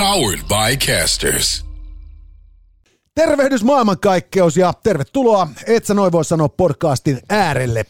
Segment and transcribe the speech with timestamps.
[0.00, 1.64] Powered by Casters.
[3.14, 7.84] Tervehdys maailmankaikkeus ja tervetuloa Et sä noin voi sanoa podcastin äärelle.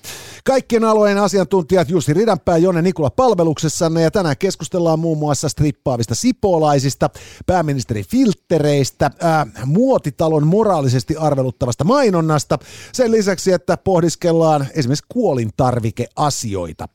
[0.44, 6.14] Kaikkien alueen asiantuntijat Jussi Ridanpää ja Jonne Nikula palveluksessanne ja tänään keskustellaan muun muassa strippaavista
[6.14, 7.10] sipoolaisista,
[7.46, 12.58] pääministeri filttereistä, ää, muotitalon moraalisesti arveluttavasta mainonnasta,
[12.92, 16.88] sen lisäksi, että pohdiskellaan esimerkiksi kuolintarvikeasioita.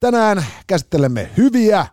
[0.00, 1.86] Tänään käsittelemme hyviä,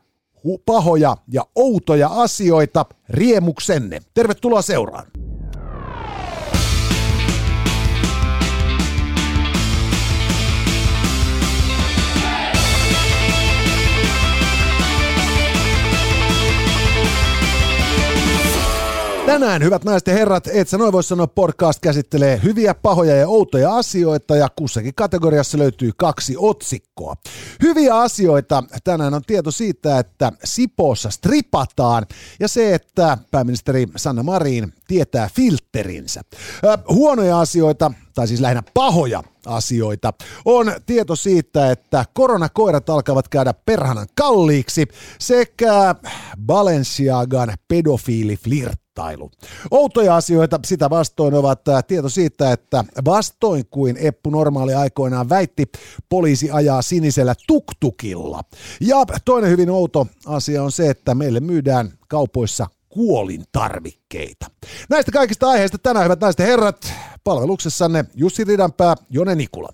[0.65, 3.99] pahoja ja outoja asioita riemuksenne.
[4.13, 5.24] Tervetuloa seuraan.
[19.25, 23.27] Tänään, hyvät naiset ja herrat, et sä noin voi sanoa, podcast käsittelee hyviä, pahoja ja
[23.27, 27.15] outoja asioita ja kussakin kategoriassa löytyy kaksi otsikkoa.
[27.61, 32.05] Hyviä asioita tänään on tieto siitä, että Sipoossa stripataan
[32.39, 36.21] ja se, että pääministeri Sanna Marin tietää filterinsä.
[36.63, 40.13] Ö, huonoja asioita, tai siis lähinnä pahoja asioita,
[40.45, 44.87] on tieto siitä, että koronakoirat alkavat käydä perhanan kalliiksi
[45.19, 45.95] sekä
[46.45, 47.53] Balenciagan
[48.95, 49.31] pedofiiliflirttailu.
[49.71, 55.65] Outoja asioita sitä vastoin ovat ää, tieto siitä, että vastoin kuin Eppu Normaali aikoinaan väitti,
[56.09, 58.41] poliisi ajaa sinisellä tuktukilla.
[58.81, 64.45] Ja toinen hyvin outo asia on se, että meille myydään kaupoissa kuolintarvikkeita.
[64.89, 66.93] Näistä kaikista aiheista tänään, hyvät naiset ja herrat,
[67.23, 69.69] palveluksessanne Jussi Ridanpää, Jone Nikula.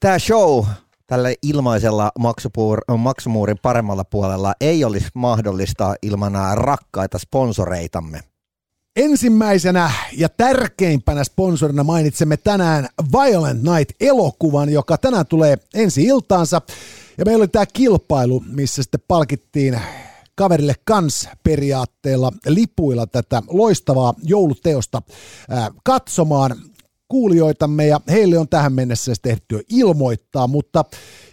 [0.00, 0.64] Tämä show
[1.06, 8.29] tällä ilmaisella maksupuur- maksumuurin paremmalla puolella ei olisi mahdollista ilman rakkaita sponsoreitamme.
[8.96, 16.62] Ensimmäisenä ja tärkeimpänä sponsorina mainitsemme tänään Violent Night-elokuvan, joka tänään tulee ensi iltaansa.
[17.18, 19.80] Ja meillä oli tämä kilpailu, missä sitten palkittiin
[20.34, 25.02] kaverille kans periaatteella lipuilla tätä loistavaa jouluteosta
[25.84, 26.56] katsomaan
[27.10, 30.84] kuulijoitamme ja heille on tähän mennessä tehty ilmoittaa, mutta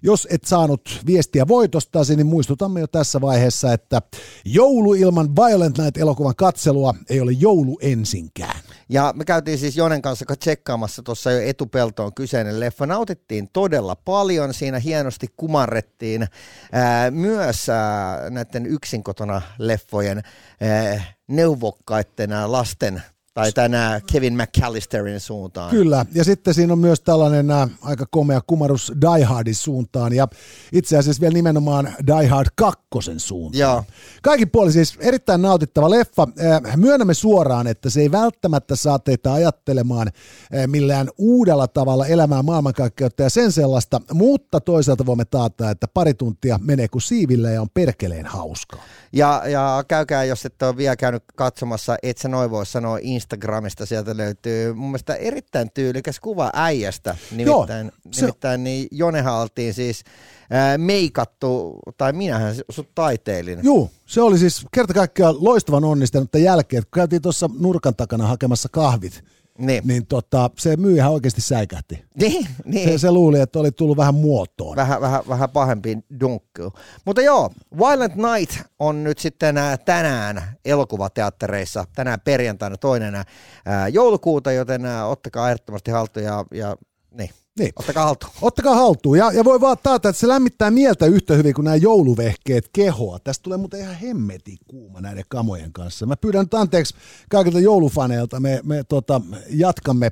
[0.04, 4.02] jos et saanut viestiä voitostasi, niin muistutamme jo tässä vaiheessa, että
[4.46, 8.60] joulu ilman Violent Night-elokuvan katselua ei ole joulu ensinkään.
[8.90, 12.86] Ja me käytiin siis Jonen kanssa tsekkaamassa tuossa jo etupeltoon kyseinen leffa.
[12.86, 16.28] Nautittiin todella paljon, siinä hienosti kumarrettiin
[16.72, 20.24] ää, myös ää, näiden yksin kotona leffojen
[20.62, 23.02] ää, neuvokkaiden lasten
[23.38, 25.70] tai tänä Kevin McAllisterin suuntaan.
[25.72, 30.28] Kyllä, ja sitten siinä on myös tällainen ä, aika komea kumarus Die Hardin suuntaan, ja
[30.74, 32.80] itse asiassa vielä nimenomaan Die Hard 2
[33.18, 33.60] suuntaan.
[33.60, 33.84] Joo.
[34.24, 36.28] Kaikin puolin siis erittäin nautittava leffa.
[36.68, 42.44] Äh, Myönnämme suoraan, että se ei välttämättä saa teitä ajattelemaan äh, millään uudella tavalla elämää
[42.44, 47.62] maailmankaikkeutta ja sen sellaista, mutta toisaalta voimme taata, että pari tuntia menee kuin siivillä ja
[47.62, 48.84] on perkeleen hauskaa.
[49.14, 53.86] Ja, ja käykää, jos et ole vielä käynyt katsomassa, et sä noin voi sanoa Instagramista,
[53.86, 57.16] sieltä löytyy mun mielestä erittäin tyylikäs kuva äijästä.
[57.32, 60.04] Nimittäin, se- nimittäin niin Jonehan oltiin siis
[60.50, 63.60] ää, meikattu, tai minähän sut taiteilin.
[63.64, 68.70] Juu, se oli siis kerta kaikkiaan loistavan onnistunutta jälkeen, kun käytiin tuossa nurkan takana hakemassa
[68.72, 69.24] kahvit,
[69.58, 69.84] Niin.
[69.86, 72.06] niin tota, se myyjä oikeasti säikähti.
[72.20, 72.90] Niin, niin.
[72.90, 74.76] Se, se luuli, että oli tullut vähän muotoon.
[74.76, 76.74] vähän, vähän, vähän pahempi dunkku.
[77.06, 84.52] Mutta joo, Violent Night on nyt sitten ää, tänään elokuvateattereissa, tänään perjantaina toinen ää, joulukuuta,
[84.52, 86.76] joten ää, ottakaa ehdottomasti haltuun ja, ja
[87.12, 87.30] niin,
[87.60, 87.72] Niin.
[87.76, 88.34] ottakaa haltuun.
[88.42, 89.18] Ottakaa haltuun.
[89.18, 93.20] Ja, ja voi vaan taata, että se lämmittää mieltä yhtä hyvin kuin nämä jouluvehkeet kehoa.
[93.20, 96.06] Tästä tulee muuten ihan hemmeti kuuma näiden kamojen kanssa.
[96.06, 96.96] Mä pyydän nyt anteeksi
[97.30, 98.40] kaikilta joulufaneilta.
[98.40, 100.12] Me, me tota, jatkamme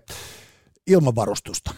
[0.88, 1.72] ilmavarustusta.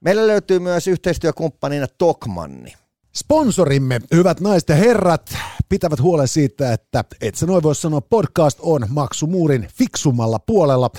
[0.00, 2.74] Meillä löytyy myös yhteistyökumppanina Tokmanni.
[3.16, 5.34] Sponsorimme, hyvät naiset ja herrat,
[5.68, 10.90] pitävät huolen siitä, että et sä noin voi sanoa, podcast on maksumuurin fiksummalla puolella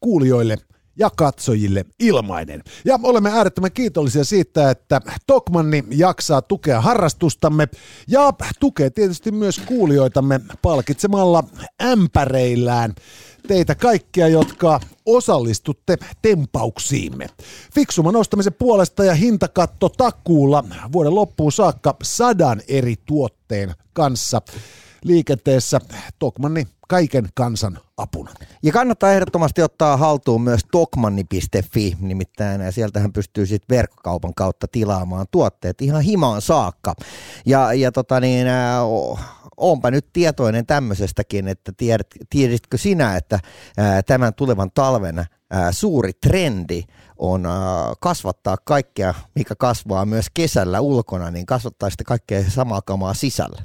[0.00, 0.58] kuulijoille
[0.98, 2.62] ja katsojille ilmainen.
[2.84, 7.68] Ja olemme äärettömän kiitollisia siitä, että Tokmanni jaksaa tukea harrastustamme
[8.08, 11.44] ja tukee tietysti myös kuulijoitamme palkitsemalla
[11.82, 12.94] ämpäreillään
[13.48, 17.26] teitä kaikkia, jotka osallistutte tempauksiimme.
[17.74, 24.42] Fiksuman ostamisen puolesta ja hintakatto takuulla vuoden loppuun saakka sadan eri tuotteen kanssa
[25.04, 25.80] liikenteessä.
[26.18, 28.30] Tokmanni kaiken kansan apuna.
[28.62, 35.82] Ja kannattaa ehdottomasti ottaa haltuun myös tokmanni.fi, nimittäin sieltähän pystyy sitten verkkokaupan kautta tilaamaan tuotteet
[35.82, 36.94] ihan himaan saakka.
[37.46, 38.78] Ja, ja tota niin, äh,
[39.58, 43.34] onpa nyt tietoinen tämmöisestäkin, että tiedät, tieditkö sinä, että
[43.78, 45.26] äh, tämän tulevan talven äh,
[45.70, 46.82] suuri trendi
[47.18, 47.52] on äh,
[48.00, 53.62] kasvattaa kaikkea, mikä kasvaa myös kesällä ulkona, niin kasvattaa sitten kaikkea samaa kamaa sisällä.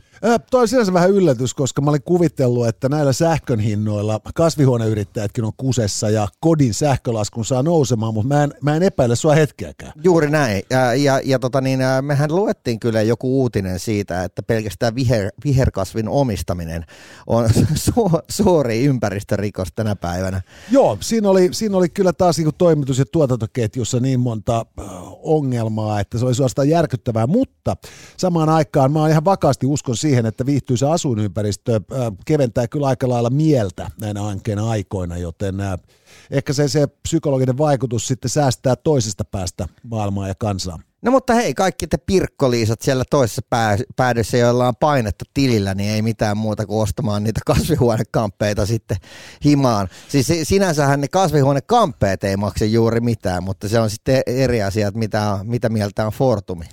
[0.52, 5.52] Tuo on sinänsä vähän yllätys, koska mä olin kuvitellut, että näillä sähkön hinnoilla kasvihuoneyrittäjätkin on
[5.58, 9.92] kusessa ja kodin sähkölaskun saa nousemaan, mutta mä en, mä en epäile sua hetkeäkään.
[10.04, 10.64] Juuri näin.
[10.70, 16.10] Ja, ja, ja tota niin, mehän luettiin kyllä joku uutinen siitä, että pelkästään viher, viherkasvin
[16.10, 16.86] omistaminen
[17.28, 20.42] on su, suuri ympäristörikos tänä päivänä.
[20.72, 24.66] Joo, siinä oli, siinä oli kyllä taas niin toimitus- ja tuotantoketjussa niin monta
[25.24, 27.76] ongelmaa, että se oli suorastaan järkyttävää, mutta
[28.18, 31.81] samaan aikaan mä oon ihan vakaasti uskon siihen, siihen, että viihtyisä asuinympäristö
[32.25, 35.56] keventää kyllä aika lailla mieltä näinä hankkeen aikoina, joten
[36.31, 40.80] ehkä se, se psykologinen vaikutus sitten säästää toisesta päästä maailmaa ja kansaa.
[41.04, 45.90] No mutta hei, kaikki te pirkkoliisat siellä toisessa pää, päädyssä, joilla on painetta tilillä, niin
[45.90, 48.98] ei mitään muuta kuin ostamaan niitä kasvihuonekamppeita sitten
[49.46, 49.88] himaan.
[50.10, 55.00] Siis sinänsähän ne kasvihuonekamppeet ei maksa juuri mitään, mutta se on sitten eri asia, että
[55.00, 56.66] mitä, mitä mieltä on Fortumi.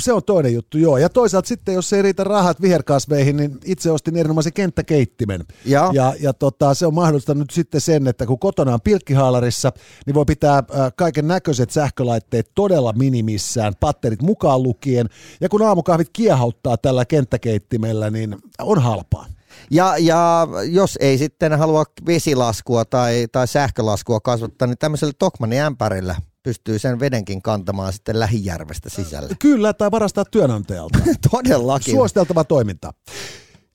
[0.00, 0.98] Se on toinen juttu, joo.
[0.98, 5.44] Ja toisaalta sitten, jos ei riitä rahat viherkasveihin, niin itse ostin erinomaisen kenttäkeittimen.
[5.64, 9.72] Ja, ja, ja tota, se on mahdollistanut sitten sen, että kun kotona on pilkkihaalarissa,
[10.06, 10.62] niin voi pitää
[10.96, 15.08] kaiken näköiset sähkölaitteet todella minimissä mitään, patterit mukaan lukien.
[15.40, 19.26] Ja kun aamukahvit kiehauttaa tällä kenttäkeittimellä, niin on halpaa.
[19.70, 26.16] Ja, ja jos ei sitten halua vesilaskua tai, tai sähkölaskua kasvattaa, niin tämmöisellä Tokmanin ämpärillä
[26.42, 29.36] pystyy sen vedenkin kantamaan sitten lähijärvestä sisälle.
[29.38, 30.98] Kyllä, tai varastaa työnantajalta.
[31.30, 31.94] Todellakin.
[31.94, 32.92] Suositeltava toiminta.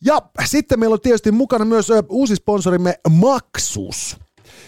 [0.06, 4.18] Ja sitten meillä on tietysti mukana myös uusi sponsorimme Maxus.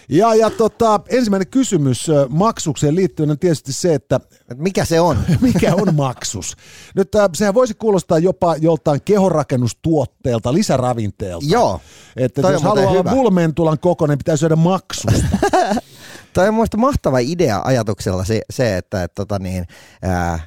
[0.10, 4.20] Ja, ja tota, ensimmäinen kysymys maksukseen liittyen on tietysti se, että...
[4.56, 5.18] Mikä se on?
[5.42, 6.56] mikä on maksus?
[6.96, 11.46] Nyt sehän voisi kuulostaa jopa joltain kehonrakennustuotteelta, lisäravinteelta.
[11.50, 11.82] Joo,
[12.16, 15.12] Että jos haluaa olla bulmentulan kokoinen, pitää syödä maksusta.
[16.34, 19.66] Tämä on mielestäni mahtava idea ajatuksella se, se että et, tota niin,
[20.02, 20.40] ää,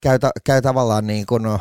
[0.00, 1.60] käy, ta, käy tavallaan niin kuin, no,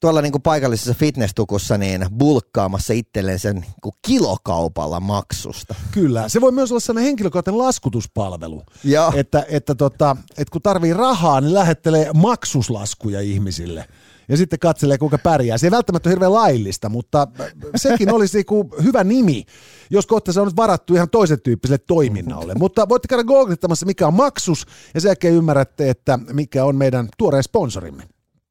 [0.00, 5.74] tuolla niin kuin paikallisessa fitnesstukussa niin bulkkaamassa itselleen sen niin kilokaupalla maksusta.
[5.92, 8.62] Kyllä, se voi myös olla sellainen henkilökohtainen laskutuspalvelu.
[8.84, 9.12] Ja.
[9.14, 13.88] Että, että, tota, että kun tarvii rahaa, niin lähettelee maksuslaskuja ihmisille
[14.28, 15.58] ja sitten katselee, kuinka pärjää.
[15.58, 17.28] Se ei välttämättä ole hirveän laillista, mutta
[17.76, 19.44] sekin olisi niinku hyvä nimi,
[19.90, 22.54] jos kohta se on nyt varattu ihan toisen tyyppiselle toiminnalle.
[22.54, 27.08] Mutta voitte käydä googlittamassa, mikä on maksus, ja sen jälkeen ymmärrätte, että mikä on meidän
[27.18, 28.02] tuoreen sponsorimme.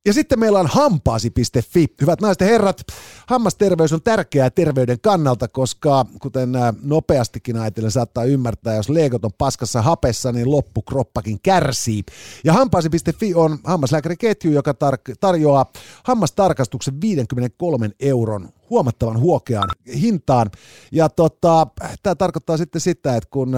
[0.05, 1.87] Ja sitten meillä on hampaasi.fi.
[2.01, 2.81] Hyvät naiset ja herrat,
[3.27, 6.49] hammasterveys on tärkeää terveyden kannalta, koska kuten
[6.81, 12.03] nopeastikin ajatellen saattaa ymmärtää, jos leikot on paskassa hapessa, niin loppukroppakin kärsii.
[12.43, 15.71] Ja hampaasi.fi on hammaslääkäriketju, joka tar- tarjoaa
[16.03, 19.69] hammastarkastuksen 53 euron huomattavan huokeaan
[20.01, 20.51] hintaan.
[20.91, 21.67] Ja tota,
[22.03, 23.51] tämä tarkoittaa sitten sitä, että kun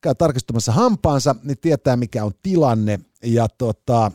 [0.00, 3.00] käy tarkistumassa hampaansa, niin tietää mikä on tilanne.
[3.24, 4.12] Ja tota,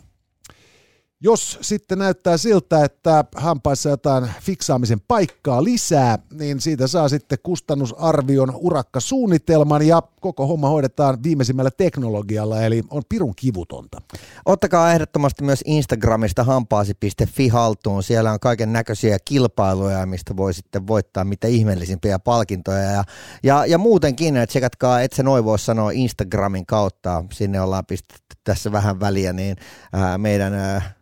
[1.23, 8.53] jos sitten näyttää siltä, että hampaissa jotain fiksaamisen paikkaa lisää, niin siitä saa sitten kustannusarvion
[8.55, 14.01] urakkasuunnitelman ja koko homma hoidetaan viimeisimmällä teknologialla, eli on pirun kivutonta.
[14.45, 18.03] Ottakaa ehdottomasti myös Instagramista hampaasi.fi haltuun.
[18.03, 22.91] Siellä on kaiken näköisiä kilpailuja, mistä voi sitten voittaa mitä ihmeellisimpiä palkintoja.
[22.91, 23.03] Ja,
[23.43, 27.23] ja, ja muutenkin, että tsekatkaa, et se noin voi sanoa Instagramin kautta.
[27.33, 29.57] Sinne ollaan pistetty tässä vähän väliä, niin
[29.93, 30.53] ää, meidän...
[30.53, 31.01] Ää,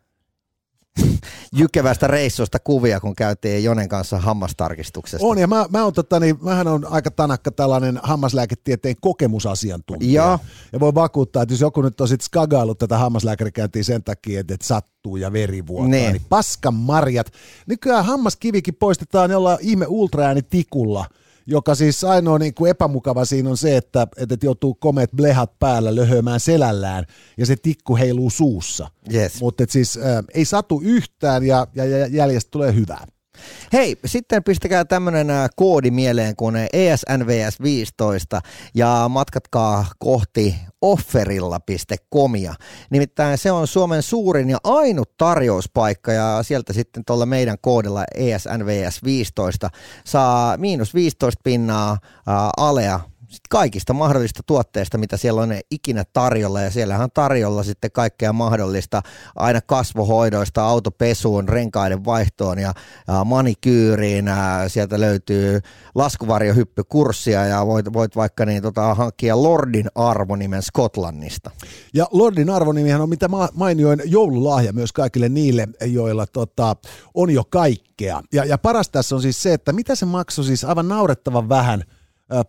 [1.54, 5.28] jykevästä reissusta kuvia, kun käytiin Jonen kanssa hammastarkistuksesta.
[5.28, 10.24] On, ja mä, mä on, tota, niin, mähän on aika tanakka tällainen hammaslääketieteen kokemusasiantuntija.
[10.24, 10.40] Ja,
[10.74, 14.54] ja voi vakuuttaa, että jos joku nyt on sitten skagaillut tätä hammaslääkärikäyntiä sen takia, että,
[14.54, 16.14] että sattuu ja veri vuotaa, niin.
[16.14, 17.32] niin paskan marjat.
[17.68, 21.06] Nykyään hammaskivikin poistetaan jollain ihme ultraäänitikulla–
[21.50, 25.96] joka siis ainoa niin kuin epämukava siinä on se, että, että joutuu komeet blehat päällä
[25.96, 27.06] löhömään selällään
[27.38, 28.92] ja se tikku heiluu suussa.
[29.14, 29.42] Yes.
[29.42, 33.08] Mutta siis äh, ei satu yhtään ja, ja, ja jäljestä tulee hyvää.
[33.74, 38.42] Hei, sitten pistäkää tämmöinen äh, koodi mieleen kuin ESNVS 15
[38.76, 42.54] ja matkatkaa kohti offerilla.comia.
[42.90, 49.04] Nimittäin se on Suomen suurin ja ainut tarjouspaikka ja sieltä sitten tuolla meidän koodilla ESNVS
[49.04, 49.70] 15
[50.06, 51.98] saa miinus 15 pinnaa äh,
[52.58, 56.62] alea sit kaikista mahdollista tuotteista, mitä siellä on ikinä tarjolla.
[56.62, 59.02] Ja siellähän on tarjolla sitten kaikkea mahdollista
[59.36, 62.74] aina kasvohoidoista, autopesuun, renkaiden vaihtoon ja,
[63.08, 64.26] ja manikyyriin.
[64.68, 65.60] Sieltä löytyy
[65.96, 71.52] laskuvarjohyppykurssia ja voit, voit vaikka niin, tota, hankkia Lordin arvonimen Skotlannista.
[71.94, 76.76] Ja Lordin arvonimihän on mitä mainioin joululahja myös kaikille niille, joilla tota,
[77.14, 78.22] on jo kaikkea.
[78.34, 81.84] Ja, ja paras tässä on siis se, että mitä se maksoi siis aivan naurettavan vähän–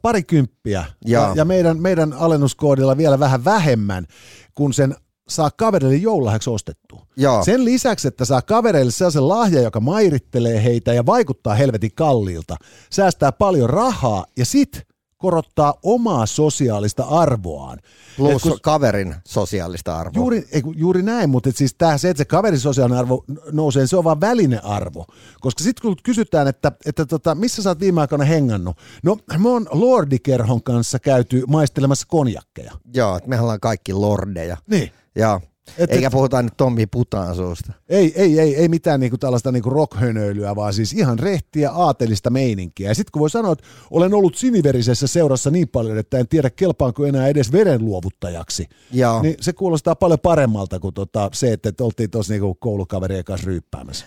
[0.03, 4.07] parikymppiä ja, ja meidän, meidän alennuskoodilla vielä vähän vähemmän,
[4.55, 4.95] kun sen
[5.29, 7.07] saa kaverille joululahjaksi ostettua.
[7.17, 7.45] Joo.
[7.45, 12.57] Sen lisäksi, että saa kavereille sellaisen lahja, joka mairittelee heitä ja vaikuttaa helvetin kalliilta,
[12.91, 14.90] säästää paljon rahaa ja sit
[15.21, 17.79] korottaa omaa sosiaalista arvoaan.
[18.17, 20.13] Plus kun, kaverin sosiaalista arvoa.
[20.21, 23.87] Juuri, ei, juuri näin, mutta et siis tää, se, että se kaverin sosiaalinen arvo nousee,
[23.87, 25.07] se on vaan välinearvo.
[25.41, 29.49] Koska sitten kun kysytään, että, että tota, missä sä oot viime aikoina hengannut, no me
[29.49, 32.73] on Lordikerhon kanssa käyty maistelemassa konjakkeja.
[32.95, 34.57] Joo, että mehän ollaan kaikki lordeja.
[34.67, 34.93] Niin.
[35.17, 35.41] Joo.
[35.79, 37.73] Et, Eikä et, puhuta nyt Tommi Putaan suusta.
[37.89, 42.89] Ei, ei, ei, ei mitään niinku tällaista niinku rockhönöilyä, vaan siis ihan rehtiä aatelista meininkiä.
[42.89, 46.51] Ja sitten kun voi sanoa, että olen ollut siniverisessä seurassa niin paljon, että en tiedä
[46.51, 49.23] kelpaanko enää edes verenluovuttajaksi, Joo.
[49.23, 54.07] niin se kuulostaa paljon paremmalta kuin tota se, että oltiin tuossa niinku koulukaverien kanssa ryyppäämässä.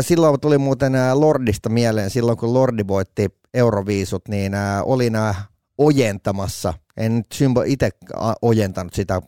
[0.00, 4.52] Silloin tuli muuten Lordista mieleen, silloin kun Lordi voitti Euroviisut, niin
[4.84, 5.14] olin
[5.78, 7.26] ojentamassa, en nyt
[7.66, 7.90] itse
[8.42, 9.22] ojentanut sitä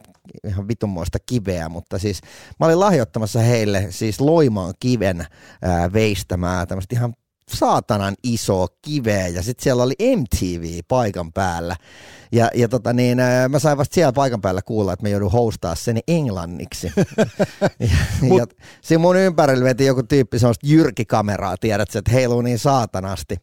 [0.48, 2.20] ihan vitunmoista kiveä, mutta siis
[2.60, 5.26] mä olin lahjoittamassa heille siis Loimaan kiven
[5.62, 7.14] ää, veistämää tämmöistä ihan
[7.50, 11.76] saatanan iso kiveä ja sitten siellä oli MTV paikan päällä.
[12.32, 15.74] Ja, ja tota niin, mä sain vasta siellä paikan päällä kuulla, että mä joudun hostaa
[15.74, 16.92] sen englanniksi.
[17.80, 17.88] ja,
[18.22, 18.38] Mut...
[18.38, 18.46] ja
[18.82, 23.36] siinä mun ympärillä veti joku tyyppi semmoista jyrkikameraa, tiedät että heiluu niin saatanasti.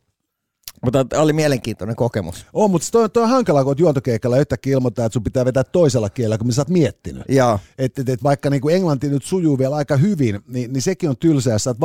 [0.82, 2.46] Mutta oli mielenkiintoinen kokemus.
[2.54, 5.64] On, mutta toi, toi on hankalaa, kun olet juontokeikalla yhtäkkiä ilmoittaa, että sun pitää vetää
[5.64, 7.24] toisella kielellä, kun sä oot miettinyt.
[7.30, 7.60] Joo.
[7.78, 11.10] Et, et, et vaikka niin kuin englanti nyt sujuu vielä aika hyvin, niin, niin sekin
[11.10, 11.80] on tylsää, sä oot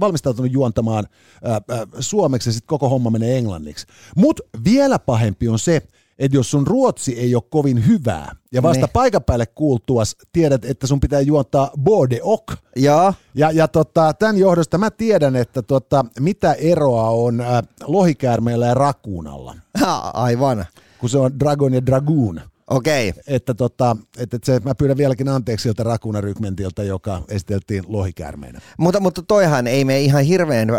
[0.00, 1.06] valmistautunut juontamaan
[1.44, 3.86] ää, ää, suomeksi ja sitten koko homma menee englanniksi.
[4.16, 5.82] Mutta vielä pahempi on se,
[6.20, 8.90] että jos sun ruotsi ei ole kovin hyvää, ja vasta ne.
[8.92, 12.52] paikan päälle kuultuas tiedät, että sun pitää juontaa bode ok.
[12.76, 18.66] Ja, ja, ja tota, tämän johdosta mä tiedän, että tota, mitä eroa on äh, lohikäärmeellä
[18.66, 19.54] ja rakuunalla.
[19.80, 20.66] Ha, aivan.
[20.98, 22.40] Kun se on dragon ja dragoon.
[22.70, 23.14] Okei.
[23.26, 28.60] Että, tota, että se, mä pyydän vieläkin anteeksi siltä Rakuna-rykmentiltä, joka esiteltiin lohikäärmeenä.
[28.78, 30.76] Mutta, mutta toihan ei mene ihan hirveän äh,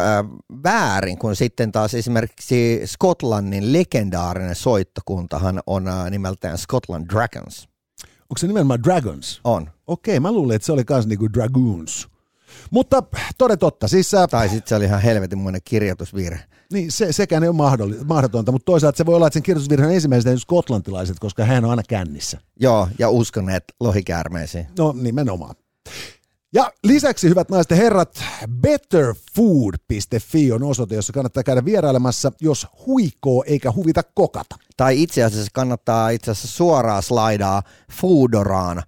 [0.64, 7.68] väärin, kun sitten taas esimerkiksi Skotlannin legendaarinen soittokuntahan on äh, nimeltään Scotland Dragons.
[8.22, 9.42] Onko se nimenomaan Dragons?
[9.44, 9.70] On.
[9.88, 12.11] Okei, mä luulin, että se oli myös niinku Dragoons.
[12.72, 13.04] Mutta
[13.38, 13.88] toden totta.
[13.88, 16.40] Siis, äh, tai sitten se oli ihan helvetinmoinen kirjoitusvirhe.
[16.74, 19.94] Niin, se, sekään ei ole mahdotonta, mutta toisaalta se voi olla, että sen kirjoitusvirhe on
[19.94, 22.40] ensimmäiset skotlantilaiset, koska hän on aina kännissä.
[22.60, 24.68] Joo, ja uskoneet lohikäärmeisiin.
[24.80, 25.56] No nimenomaan.
[26.54, 28.24] Ja lisäksi, hyvät naiset ja herrat,
[28.62, 34.56] betterfood.fi on osoite, jossa kannattaa käydä vierailemassa, jos huikoo eikä huvita kokata.
[34.78, 38.84] Tai itse asiassa kannattaa itse asiassa suoraan slaidaa Foodoraan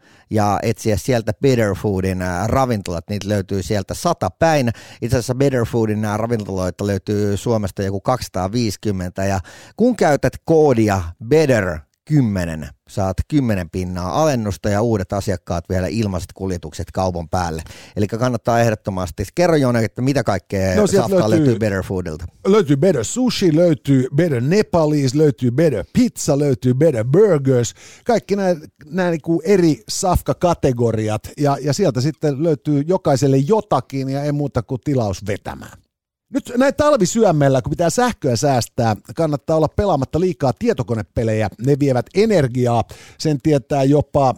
[0.63, 3.09] etsiä sieltä Better Foodin ravintolat.
[3.09, 4.69] Niitä löytyy sieltä sata päin.
[5.01, 9.39] Itse asiassa Better Foodin ravintoloita löytyy Suomesta joku 250 ja
[9.77, 12.69] kun käytät koodia BETTER 10.
[12.89, 17.63] Saat 10 pinnaa alennusta ja uudet asiakkaat vielä ilmaiset kuljetukset kaupan päälle.
[17.95, 19.23] Eli kannattaa ehdottomasti.
[19.35, 22.25] Kerro Jone, että mitä kaikkea no, löytyy, löytyy Better Foodilta.
[22.47, 27.73] Löytyy Better Sushi, löytyy Better Nepalese, löytyy Better Pizza, löytyy Better Burgers.
[28.05, 28.55] Kaikki nämä,
[28.85, 34.63] nämä niin kuin eri safka-kategoriat ja, ja sieltä sitten löytyy jokaiselle jotakin ja ei muuta
[34.63, 35.82] kuin tilaus vetämään.
[36.33, 41.49] Nyt näin talvisyömmellä, kun pitää sähköä säästää, kannattaa olla pelaamatta liikaa tietokonepelejä.
[41.65, 42.83] Ne vievät energiaa.
[43.17, 44.35] Sen tietää jopa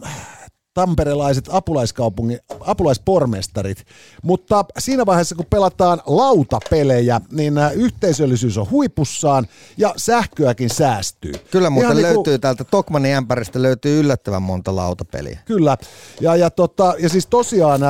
[0.74, 3.84] tamperelaiset apulaiskaupungin, apulaispormestarit.
[4.22, 11.32] Mutta siinä vaiheessa, kun pelataan lautapelejä, niin yhteisöllisyys on huipussaan ja sähköäkin säästyy.
[11.50, 15.38] Kyllä muuten Ihan löytyy niin täältä Tokmanin ämpäristä löytyy yllättävän monta lautapeliä.
[15.44, 15.76] Kyllä.
[16.20, 17.80] Ja, ja, tota, ja siis tosiaan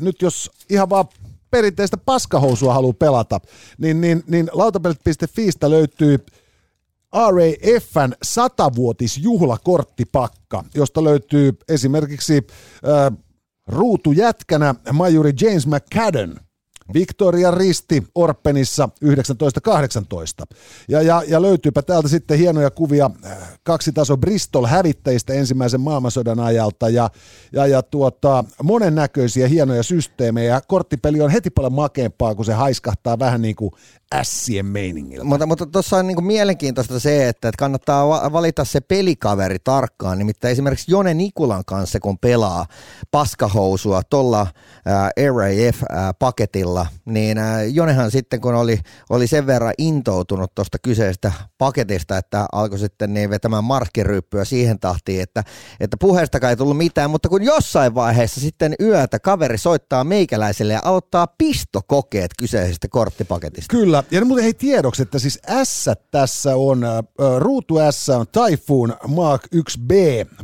[0.00, 1.04] nyt jos ihan vaan
[1.54, 3.40] perinteistä paskahousua haluaa pelata,
[3.78, 6.18] niin, niin, niin lautapelit.fiistä löytyy
[7.12, 12.42] RAFn satavuotisjuhlakorttipakka, josta löytyy esimerkiksi äh,
[13.66, 16.40] ruutujätkänä majuri James McCadden,
[16.94, 20.44] Victoria Risti Orpenissa 1918.
[20.88, 26.40] Ja, ja, ja löytyypä täältä sitten hienoja kuvia äh, kaksi taso Bristol hävittäjistä ensimmäisen maailmansodan
[26.40, 27.10] ajalta ja,
[27.52, 30.60] ja, ja tuota, monennäköisiä hienoja systeemejä.
[30.68, 33.72] Korttipeli on heti paljon makeampaa, kun se haiskahtaa vähän niin kuin
[34.14, 35.24] ässien meiningillä.
[35.24, 40.18] Mutta, mutta tuossa on niin mielenkiintoista se, että kannattaa valita se pelikaveri tarkkaan.
[40.18, 42.66] Nimittäin esimerkiksi Jone Nikulan kanssa, kun pelaa
[43.10, 44.46] paskahousua tuolla
[45.16, 47.38] RAF-paketilla, niin
[47.72, 48.80] Jonehan sitten, kun oli,
[49.10, 55.22] oli sen verran intoutunut tuosta kyseisestä paketista, että alkoi sitten niin vetämään markkiryyppyä siihen tahtiin,
[55.22, 55.44] että,
[55.80, 60.80] että puheestakaan ei tullut mitään, mutta kun jossain vaiheessa sitten yötä kaveri soittaa meikäläiselle ja
[60.84, 63.70] aloittaa pistokokeet kyseisestä korttipaketista.
[63.76, 66.98] Kyllä, ja muuten hei tiedoksi, että siis S tässä on, äh,
[67.38, 69.92] ruutu S on Typhoon Mark 1B,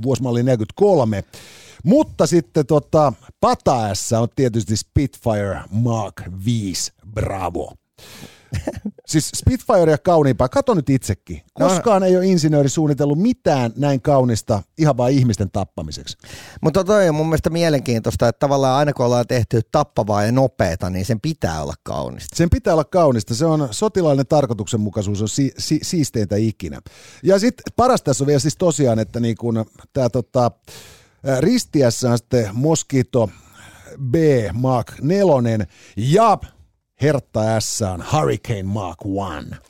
[0.03, 1.25] vuosimalli 43,
[1.85, 7.73] mutta sitten tota, pata S on tietysti Spitfire Mark 5 Bravo.
[9.07, 11.43] Siis Spitfire ja kauniimpaa, kato nyt itsekin.
[11.59, 16.19] No, Koskaan no, ei ole insinööri suunnitellut mitään näin kaunista ihan vain ihmisten tappamiseksi.
[16.61, 20.91] Mutta toi on mun mielestä mielenkiintoista, että tavallaan aina kun ollaan tehty tappavaa ja nopeata,
[20.91, 22.37] niin sen pitää olla kaunista.
[22.37, 23.35] Sen pitää olla kaunista.
[23.35, 26.81] Se on sotilaallinen tarkoituksenmukaisuus on si- si- siisteintä ikinä.
[27.23, 30.51] Ja sitten paras tässä on vielä siis tosiaan, että niin kun tämä tota,
[31.41, 33.31] ristiässä on sitten Mosquito
[34.11, 34.15] B
[34.53, 35.67] Mark 4
[35.97, 36.39] ja
[37.03, 38.99] Hertta S on Hurricane Mark
[39.41, 39.61] 1.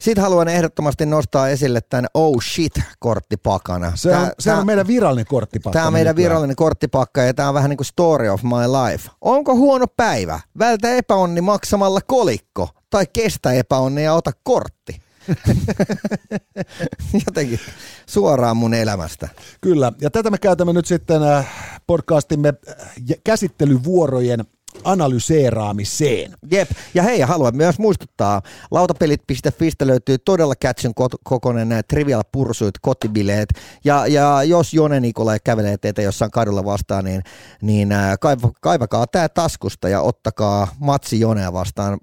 [0.00, 3.92] Sitten haluan ehdottomasti nostaa esille tämän Oh Shit-korttipakana.
[3.94, 5.78] Se on, tää, se on tää, meidän virallinen korttipakka.
[5.78, 6.30] Tämä on meidän nykyään.
[6.30, 9.10] virallinen korttipakka ja tämä on vähän niin kuin story of my life.
[9.20, 10.40] Onko huono päivä?
[10.58, 15.00] Vältä epäonni maksamalla kolikko tai kestä epäonni ja ota kortti.
[17.26, 17.60] Jotenkin
[18.06, 19.28] suoraan mun elämästä.
[19.60, 21.46] Kyllä, ja tätä me käytämme nyt sitten äh,
[21.86, 22.76] podcastimme äh,
[23.24, 24.44] käsittelyvuorojen
[24.84, 26.32] analyseeraamiseen.
[26.50, 30.92] Jep, ja hei, haluan myös muistuttaa, lautapelit.fistä löytyy todella catchin
[31.24, 33.48] kokoinen nämä Trivial Pursuit kotibileet,
[33.84, 37.22] ja, ja jos Jone Nikolai kävelee teitä jossain kadulla vastaan, niin,
[37.62, 41.98] niin äh, kaiv- kaivakaa tämä taskusta ja ottakaa matsi Jonea vastaan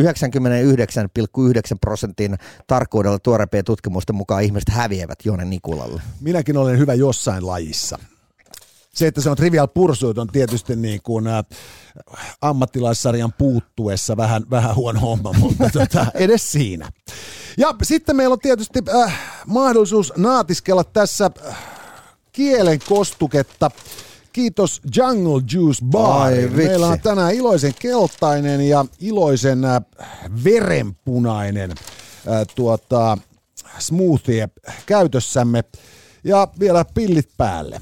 [0.00, 0.04] 99,9
[1.80, 2.36] prosentin
[2.66, 6.02] tarkkuudella tuoreempien tutkimusten mukaan ihmiset häviävät Jone Nikulalle.
[6.20, 7.98] Minäkin olen hyvä jossain lajissa
[8.94, 11.44] se, että se on Trivial Pursuit on tietysti niin kuin, ä,
[12.40, 16.90] ammattilaissarjan puuttuessa vähän, vähän huono homma, mutta tota, edes siinä.
[17.58, 21.58] Ja sitten meillä on tietysti äh, mahdollisuus naatiskella tässä äh,
[22.32, 23.70] kielen kostuketta.
[24.32, 26.32] Kiitos Jungle Juice Bar.
[26.54, 29.82] Meillä on tänään iloisen keltainen ja iloisen äh,
[30.44, 31.76] verenpunainen äh,
[32.54, 33.18] tuota,
[33.78, 34.48] smoothie
[34.86, 35.64] käytössämme
[36.24, 37.80] ja vielä pillit päälle.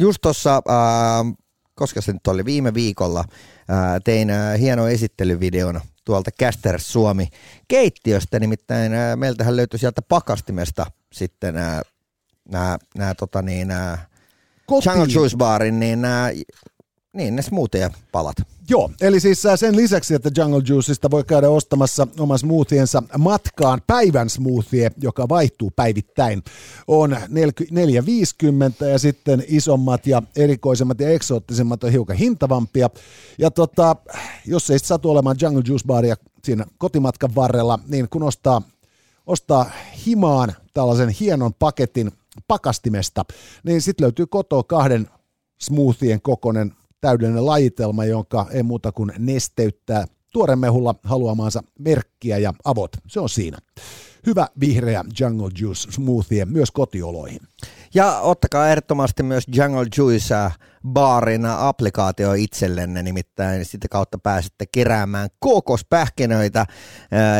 [0.00, 1.34] Just tuossa, äh,
[1.74, 7.28] koska se nyt oli viime viikolla, äh, tein äh, hieno esittelyvideon tuolta Caster Suomi
[7.68, 11.54] keittiöstä, nimittäin äh, meiltähän löytyi sieltä pakastimesta sitten
[12.48, 14.08] nämä, nämä tota niin, äh,
[14.86, 16.30] Jungle Juice Barin, niin nämä
[17.12, 18.36] niin, ne smoothie-palat.
[18.68, 23.80] Joo, eli siis äh, sen lisäksi, että Jungle Juiceista voi käydä ostamassa oman smoothiensa matkaan
[23.86, 26.42] päivän smoothie, joka vaihtuu päivittäin,
[26.88, 32.90] on 4,50 ja sitten isommat ja erikoisemmat ja eksoottisemmat on hiukan hintavampia.
[33.38, 33.96] Ja tota,
[34.46, 38.62] jos ei satu olemaan Jungle Juice Baria siinä kotimatkan varrella, niin kun ostaa,
[39.26, 39.70] ostaa
[40.06, 42.12] himaan tällaisen hienon paketin
[42.48, 43.24] pakastimesta,
[43.64, 45.08] niin sitten löytyy kotoa kahden
[45.60, 52.96] smoothien kokonen täydellinen lajitelma, jonka ei muuta kuin nesteyttää tuoremehulla haluamaansa merkkiä ja avot.
[53.06, 53.58] Se on siinä.
[54.26, 57.40] Hyvä vihreä Jungle Juice smoothie myös kotioloihin.
[57.94, 60.34] Ja ottakaa ehdottomasti myös Jungle Juice
[60.88, 66.66] baarin applikaatio itsellenne, nimittäin sitä kautta pääsette keräämään kokospähkinöitä,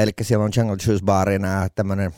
[0.03, 1.43] eli siellä on Jungle Juice baarin
[1.75, 2.13] tämmöinen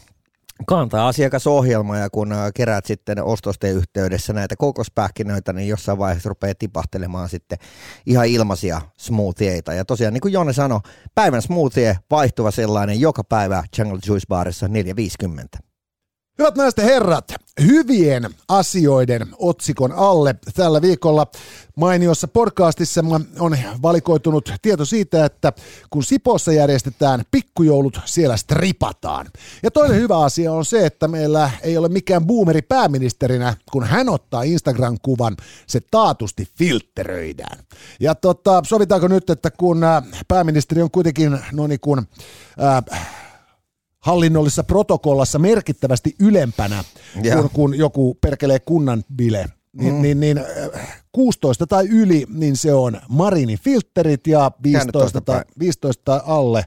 [0.66, 6.54] kantaa asiakasohjelma ja kun äh, kerät sitten ostosten yhteydessä näitä kokospähkinöitä, niin jossain vaiheessa rupeaa
[6.58, 7.58] tipahtelemaan sitten
[8.06, 9.72] ihan ilmaisia smoothieita.
[9.72, 10.80] Ja tosiaan niin kuin Jone sanoi,
[11.14, 15.71] päivän smoothie, vaihtuva sellainen joka päivä Jungle Juice Barissa 4.50.
[16.38, 21.26] Hyvät naiset ja herrat, hyvien asioiden otsikon alle tällä viikolla
[21.76, 23.04] mainiossa podcastissa
[23.38, 25.52] on valikoitunut tieto siitä, että
[25.90, 29.26] kun Sipossa järjestetään pikkujoulut, siellä stripataan.
[29.62, 34.08] Ja toinen hyvä asia on se, että meillä ei ole mikään boomeri pääministerinä, kun hän
[34.08, 37.58] ottaa Instagram-kuvan, se taatusti filtteröidään.
[38.00, 42.00] Ja tota, sovitaanko nyt, että kun äh, pääministeri on kuitenkin no niin kuin,
[42.62, 43.21] äh,
[44.02, 46.84] hallinnollisessa protokollassa merkittävästi ylempänä
[47.22, 50.02] kuin, kuin joku perkelee kunnan bile, niin, mm.
[50.02, 55.44] niin, niin äh, 16 tai yli, niin se on Marinin filterit ja 15 tai, toistapäin.
[55.58, 56.64] 15 tai alle,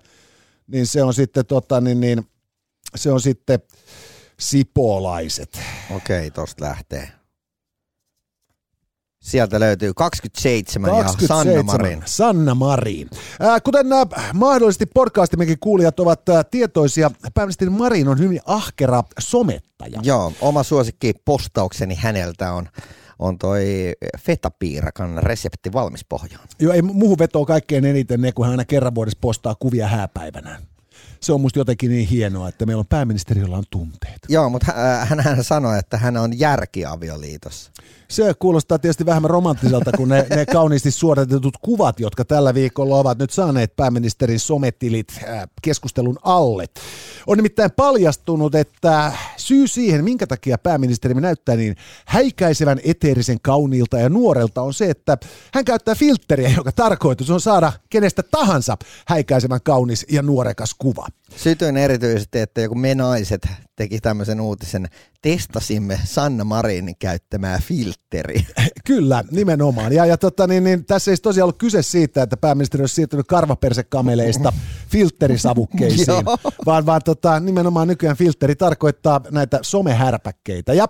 [0.67, 2.27] niin se on sitten, tota, niin, niin,
[2.95, 3.59] se on sitten
[4.39, 5.59] sipolaiset.
[5.95, 7.11] Okei, tosta lähtee.
[9.25, 12.03] Sieltä löytyy 27, ja Sanna Marin.
[12.05, 13.09] Sanna Marin.
[13.43, 19.99] Äh, kuten nämä mahdollisesti podcastimmekin kuulijat ovat äh, tietoisia, pääministeri Marin on hyvin ahkera somettaja.
[20.03, 22.69] Joo, oma suosikki postaukseni häneltä on,
[23.19, 26.47] on toi fetapiirakan resepti valmis pohjaan.
[26.59, 30.61] Joo, ei muuhun vetoo kaikkein eniten ne, kun hän aina kerran vuodessa postaa kuvia hääpäivänä.
[31.19, 34.19] Se on musta jotenkin niin hienoa, että meillä on pääministeri, jolla on tunteet.
[34.29, 34.73] Joo, mutta
[35.05, 37.71] hän, hän sanoi, että hän on järkiavioliitossa.
[38.15, 43.17] Se kuulostaa tietysti vähemmän romanttiselta kuin ne, ne kauniisti suoritetut kuvat, jotka tällä viikolla ovat
[43.17, 46.65] nyt saaneet pääministerin sometilit äh, keskustelun alle.
[47.27, 51.75] On nimittäin paljastunut, että syy siihen, minkä takia pääministeri näyttää niin
[52.05, 55.17] häikäisevän, eteerisen, kauniilta ja nuorelta on se, että
[55.53, 61.07] hän käyttää filtteriä, joka tarkoitus on saada kenestä tahansa häikäisevän kaunis ja nuorekas kuva.
[61.37, 64.87] Sytyin erityisesti, että joku me naiset teki tämmöisen uutisen,
[65.21, 68.43] testasimme Sanna Marinin käyttämää filtteriä.
[68.87, 69.93] Kyllä, nimenomaan.
[69.93, 73.27] Ja, ja tota, niin, niin, tässä ei tosiaan ollut kyse siitä, että pääministeri olisi siirtynyt
[73.27, 74.53] karvapersekameleista
[74.91, 76.37] filterisavukkeisiin, Joo.
[76.65, 80.73] vaan, vaan tota, nimenomaan nykyään filteri tarkoittaa näitä somehärpäkkeitä.
[80.73, 80.87] Ja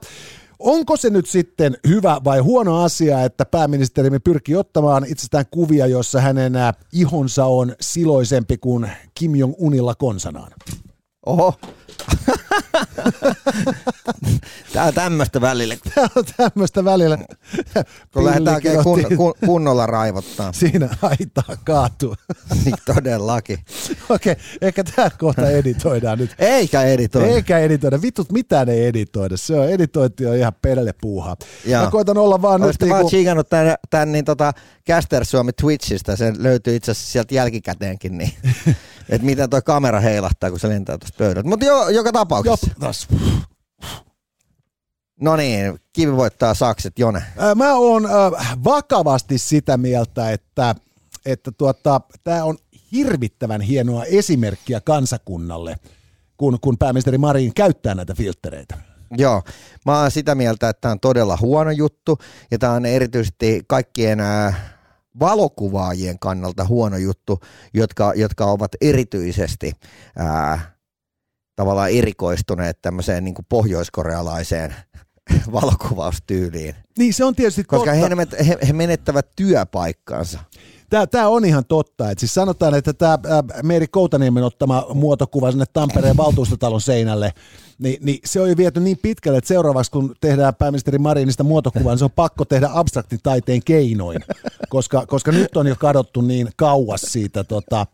[0.59, 6.21] Onko se nyt sitten hyvä vai huono asia, että pääministerimme pyrkii ottamaan itsestään kuvia, jossa
[6.21, 6.53] hänen
[6.93, 10.51] ihonsa on siloisempi kuin Kim Jong-unilla konsanaan?
[11.25, 11.53] Oho.
[14.73, 17.17] Tää on tämmöistä välillä, Tämä on tämmöistä välillä.
[18.13, 20.53] kun lähdetään oikein kun, kun, kunnolla raivottaa.
[20.53, 22.15] Siinä haitaa kaatuu.
[22.65, 23.57] Niin todellakin.
[24.09, 26.35] Okei, ehkä tämä kohta editoidaan nyt.
[26.39, 27.27] Eikä editoida.
[27.27, 28.01] Eikä editoida.
[28.01, 29.37] Vitut mitään ei editoida.
[29.37, 31.35] Se on, editointi on ihan pelle puuhaa.
[31.65, 31.83] Joo.
[31.83, 34.53] Mä koitan olla vaan nyt Olisitte vaan niinku, tän, tän niin tota
[34.87, 38.31] Caster Suomi Twitchistä, se löytyy itse asiassa sieltä jälkikäteenkin, niin
[39.09, 41.49] että miten toi kamera heilahtaa, kun se lentää tuosta pöydältä.
[41.49, 42.67] Mutta jo, joka Jop, tapauksessa.
[42.79, 43.07] taas.
[45.21, 47.23] No niin, kivi voittaa sakset, Jone.
[47.55, 50.75] Mä oon äh, vakavasti sitä mieltä, että,
[51.25, 52.57] että tuota, tämä on
[52.91, 55.75] hirvittävän hienoa esimerkkiä kansakunnalle,
[56.37, 58.77] kun, kun pääministeri Marin käyttää näitä filtreitä.
[59.17, 59.43] Joo,
[59.85, 62.19] mä oon sitä mieltä, että tämä on todella huono juttu,
[62.51, 64.74] ja tämä on erityisesti kaikkien äh,
[65.19, 67.39] valokuvaajien kannalta huono juttu,
[67.73, 69.71] jotka, jotka ovat erityisesti
[70.19, 70.75] äh,
[71.55, 74.75] tavallaan erikoistuneet tämmöiseen niin kuin pohjoiskorealaiseen
[75.51, 78.15] valokuvaustyyliin, Niin se on tietysti koska totta.
[78.15, 80.39] he, met- he, he menettävät työpaikkaansa.
[80.89, 82.11] Tämä, tämä on ihan totta.
[82.11, 87.33] Et siis sanotaan, että tämä ää, Meeri Koutaniemen ottama muotokuva sinne Tampereen valtuustotalon seinälle,
[87.79, 91.91] niin, niin se on jo viety niin pitkälle, että seuraavaksi kun tehdään pääministeri Marinista muotokuvaa,
[91.93, 94.19] niin se on pakko tehdä abstraktin taiteen keinoin,
[94.69, 97.87] koska, koska nyt on jo kadottu niin kauas siitä, tota,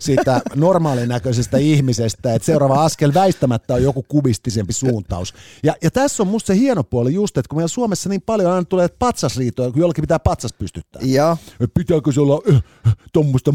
[0.00, 5.34] siitä normaalin näköisestä ihmisestä, että seuraava askel väistämättä on joku kubistisempi suuntaus.
[5.62, 8.37] Ja, ja tässä on musta se hieno puoli just, että kun meillä Suomessa niin paljon
[8.46, 11.02] aina tulee patsasriitoja, kun jollakin pitää patsas pystyttää.
[11.04, 12.62] Joo, Et Pitääkö se olla äh,
[13.12, 13.54] tuommoista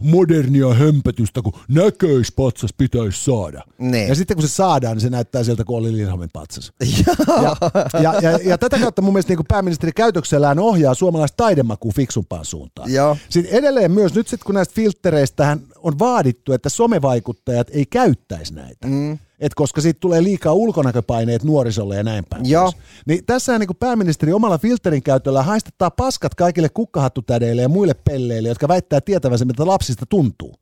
[0.00, 3.62] modernia hömpötystä, kun näköispatsas pitäisi saada.
[3.78, 4.08] Niin.
[4.08, 6.72] Ja sitten kun se saadaan, niin se näyttää siltä, kuin oli Lindholmin patsas.
[7.42, 7.56] Ja,
[8.02, 12.92] ja, ja, ja tätä kautta mun mielestä niin pääministeri käytöksellään ohjaa suomalaista taidemakua fiksumpaan suuntaan.
[12.92, 13.16] Joo.
[13.28, 18.86] Sitten edelleen myös, nyt sitten kun näistä filttereistä on vaadittu, että somevaikuttajat ei käyttäisi näitä.
[18.86, 19.18] Mm.
[19.40, 22.50] Et koska siitä tulee liikaa ulkonäköpaineet nuorisolle ja näin päin.
[22.50, 22.72] Joo.
[23.06, 28.68] Niin tässä niin pääministeri omalla filterin käytöllä haistattaa paskat kaikille kukkahattutädeille ja muille pelleille, jotka
[28.68, 30.54] väittää tietävänsä, mitä lapsista tuntuu.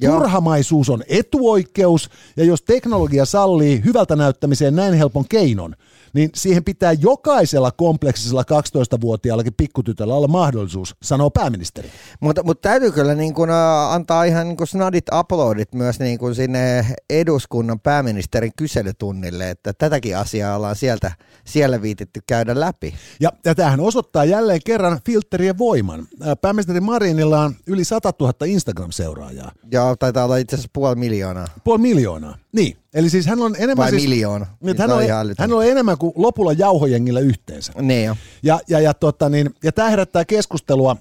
[0.00, 0.18] Joo.
[0.18, 5.76] Turhamaisuus on etuoikeus, ja jos teknologia sallii hyvältä näyttämiseen näin helpon keinon,
[6.12, 11.90] niin siihen pitää jokaisella kompleksisella 12-vuotiaallakin pikkutytöllä olla mahdollisuus, sanoo pääministeri.
[12.20, 16.18] Mutta, mutta täytyy kyllä niin kuin, ä, antaa ihan niin kuin snadit uploadit myös niin
[16.18, 21.12] kuin sinne eduskunnan pääministerin kyselytunnille, että tätäkin asiaa ollaan sieltä,
[21.44, 22.94] siellä viitetty käydä läpi.
[23.20, 26.08] Ja, ja tämähän osoittaa jälleen kerran filterien voiman.
[26.20, 29.52] Ää, Pääministeri Marinilla on yli 100 000 Instagram-seuraajaa.
[29.72, 31.46] Ja taitaa olla itse asiassa puoli miljoonaa.
[31.64, 32.38] Puoli miljoonaa.
[32.52, 32.81] Niin.
[32.94, 34.46] Eli siis hän on enemmän Vai siis, miljoona.
[34.46, 35.42] Se hän, on on, älytön.
[35.42, 37.72] hän on enemmän kuin lopulla jauhojengillä yhteensä.
[37.80, 38.16] Niin jo.
[38.42, 40.96] Ja, ja, ja, tota niin, ja tämä herättää keskustelua,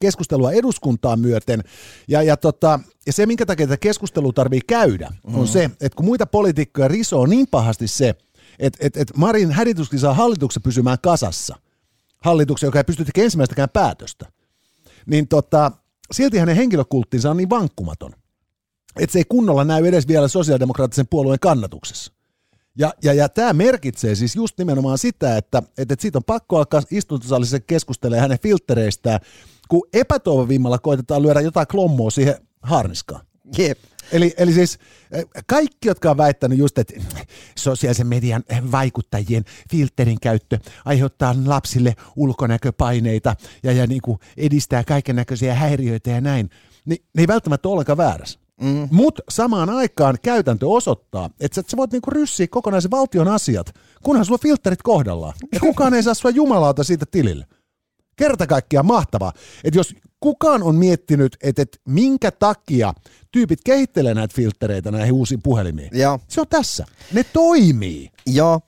[0.00, 1.64] keskustelua eduskuntaa myöten.
[2.08, 5.34] Ja, ja, tota, ja se, minkä takia tätä keskustelua tarvii käydä, mm.
[5.34, 8.14] on se, että kun muita poliitikkoja risoo niin pahasti se,
[8.58, 11.56] että että että Marin hädityskin saa hallituksen pysymään kasassa,
[12.18, 14.26] hallituksen, joka ei pysty tekemään ensimmäistäkään päätöstä,
[15.06, 15.72] niin tota,
[16.12, 18.12] silti hänen henkilökulttinsa on niin vankkumaton,
[19.00, 22.12] että se ei kunnolla näy edes vielä sosiaalidemokraattisen puolueen kannatuksessa.
[22.78, 26.82] Ja, ja, ja tämä merkitsee siis just nimenomaan sitä, että, että, siitä on pakko alkaa
[26.90, 29.20] istuntosalissa keskustelemaan hänen filtereistään,
[29.68, 33.26] kun epätoivovimmalla koitetaan lyödä jotain klommoa siihen harniskaan.
[33.58, 33.78] Jep.
[34.12, 34.78] Eli, eli siis
[35.12, 36.94] eh, kaikki, jotka on väittänyt just, että
[37.58, 45.54] sosiaalisen median vaikuttajien filterin käyttö aiheuttaa lapsille ulkonäköpaineita ja, ja niin kuin edistää kaiken näköisiä
[45.54, 46.50] häiriöitä ja näin,
[46.84, 48.43] niin ne ei välttämättä ole ollenkaan väärässä.
[48.60, 48.88] Mm.
[48.90, 54.38] Mutta samaan aikaan käytäntö osoittaa, että sä voit niinku ryssiä kokonaisen valtion asiat, kunhan sulla
[54.38, 55.34] filterit kohdallaan.
[55.52, 57.46] Ja kukaan ei saa sua jumalauta siitä tilille.
[58.16, 59.32] Kerta kaikkiaan mahtavaa.
[59.64, 62.94] Että jos kukaan on miettinyt, että, että minkä takia
[63.32, 66.20] tyypit kehittelee näitä filtreitä näihin uusiin puhelimiin, Joo.
[66.28, 66.86] se on tässä.
[67.12, 68.10] Ne toimii.
[68.26, 68.60] Joo.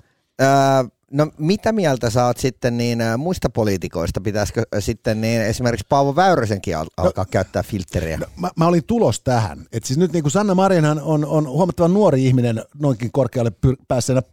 [0.43, 4.21] Äh, no mitä mieltä sä oot sitten niin äh, muista poliitikoista?
[4.21, 8.19] Pitäisikö äh, sitten niin esimerkiksi Paavo Väyrysenkin al- alkaa no, käyttää filtteriä?
[8.19, 9.67] No, mä, mä olin tulos tähän.
[9.73, 13.85] että siis nyt niin kuin Sanna Marinhan on, on huomattavan nuori ihminen noinkin korkealle pyr-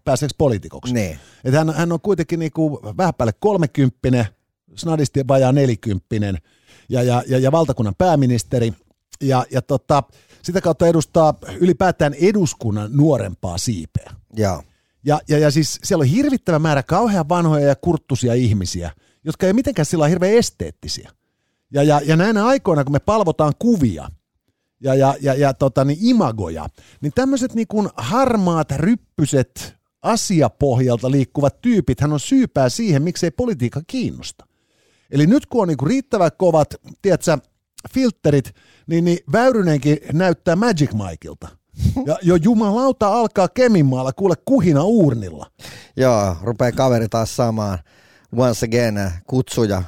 [0.03, 0.93] pääseeksi poliitikoksi.
[0.93, 1.19] Niin.
[1.43, 4.25] Et hän, hän on kuitenkin niin kuin vähän päälle kolmekymppinen,
[4.75, 6.37] snadisti vajaa nelikymppinen
[6.89, 8.73] ja, ja, ja, ja valtakunnan pääministeri.
[9.21, 10.03] Ja, ja tota,
[10.43, 14.11] sitä kautta edustaa ylipäätään eduskunnan nuorempaa siipeä.
[14.35, 14.63] Joo.
[15.05, 18.91] Ja, ja, ja siis siellä on hirvittävä määrä kauhean vanhoja ja kurttusia ihmisiä,
[19.23, 21.11] jotka ei mitenkään sillä hirveän esteettisiä.
[21.71, 24.07] Ja, ja, ja näinä aikoina, kun me palvotaan kuvia
[24.81, 26.67] ja, ja, ja, ja tota, niin imagoja,
[27.01, 34.45] niin tämmöiset niin harmaat, ryppyset, asiapohjalta liikkuvat tyypit, hän on syypää siihen, miksei politiikka kiinnosta.
[35.11, 37.37] Eli nyt kun on niin riittävän kovat, tiedätkö,
[37.93, 38.55] filterit,
[38.87, 41.47] niin, niin Väyrynenkin näyttää Magic Mikeilta.
[42.07, 45.51] Ja jo jumalauta alkaa Keminmaalla kuule kuhina uurnilla.
[45.97, 47.79] Joo, rupeaa kaveri taas saamaan
[48.37, 49.83] once again kutsuja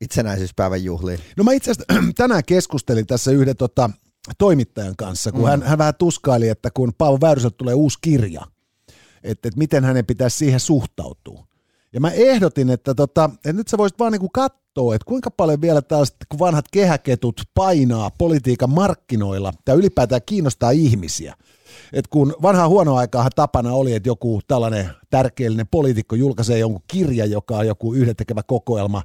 [0.00, 1.20] itsenäisyyspäivän juhliin.
[1.36, 3.90] No mä itse asiassa tänään keskustelin tässä yhden tota,
[4.38, 5.46] toimittajan kanssa, kun mm.
[5.46, 8.42] hän, hän vähän tuskaili, että kun Paavo Väyryseltä tulee uusi kirja,
[9.22, 11.46] että, että miten hänen pitäisi siihen suhtautua.
[11.92, 15.60] Ja mä ehdotin, että, tota, että nyt sä voisit vaan niinku katsoa, että kuinka paljon
[15.60, 15.82] vielä
[16.28, 21.34] kun vanhat kehäketut painaa politiikan markkinoilla, tai ylipäätään kiinnostaa ihmisiä.
[21.92, 27.26] Et kun vanhaa huono aikaa tapana oli, että joku tällainen tärkeellinen poliitikko julkaisee jonkun kirja,
[27.26, 29.02] joka on joku yhdentekevä kokoelma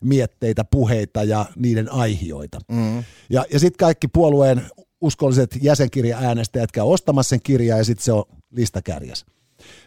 [0.00, 2.58] mietteitä, puheita ja niiden aihioita.
[2.68, 3.04] Mm.
[3.30, 4.62] Ja, ja sitten kaikki puolueen
[5.00, 9.26] uskolliset jäsenkirja-äänestäjät käy ostamassa sen kirjaa ja sitten se on listakärjäs.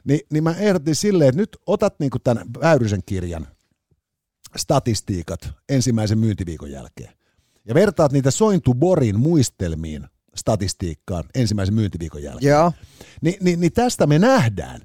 [0.07, 3.47] Ni, niin mä ehdotin silleen, että nyt otat niinku tämän Väyrysen kirjan
[4.55, 7.13] statistiikat ensimmäisen myyntiviikon jälkeen
[7.65, 12.49] ja vertaat niitä Sointu Borin muistelmiin statistiikkaan ensimmäisen myyntiviikon jälkeen.
[12.49, 12.71] Joo.
[13.21, 14.81] Ni, ni, niin tästä me nähdään,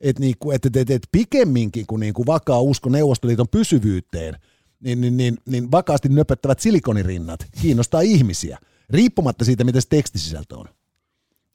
[0.00, 4.34] että niinku, et, et, et, et pikemminkin kuin niinku vakaa usko Neuvostoliiton pysyvyyteen,
[4.80, 8.58] niin, niin, niin, niin vakaasti nöpöttävät silikonirinnat kiinnostaa ihmisiä,
[8.90, 10.68] riippumatta siitä, mitä se tekstisisältö on.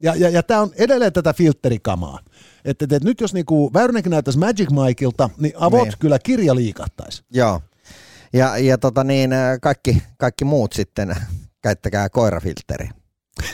[0.03, 2.19] Ja, ja, ja tämä on edelleen tätä filterikamaa.
[2.65, 5.93] Että et, et nyt jos niinku Väyrynenkin näyttäisi Magic Mikeilta, niin avot niin.
[5.99, 7.23] kyllä kirja liikahtaisi.
[7.31, 7.61] Joo.
[8.33, 9.31] Ja, ja tota niin,
[9.61, 11.15] kaikki, kaikki muut sitten
[11.63, 12.89] käyttäkää koirafilteri.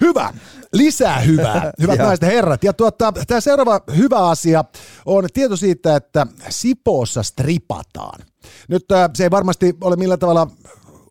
[0.00, 0.32] Hyvä.
[0.72, 1.72] Lisää hyvää.
[1.82, 2.64] Hyvät naiset herrat.
[2.64, 4.64] Ja tuota, tämä seuraava hyvä asia
[5.06, 8.20] on tieto siitä, että Sipoossa stripataan.
[8.68, 10.50] Nyt äh, se ei varmasti ole millään tavalla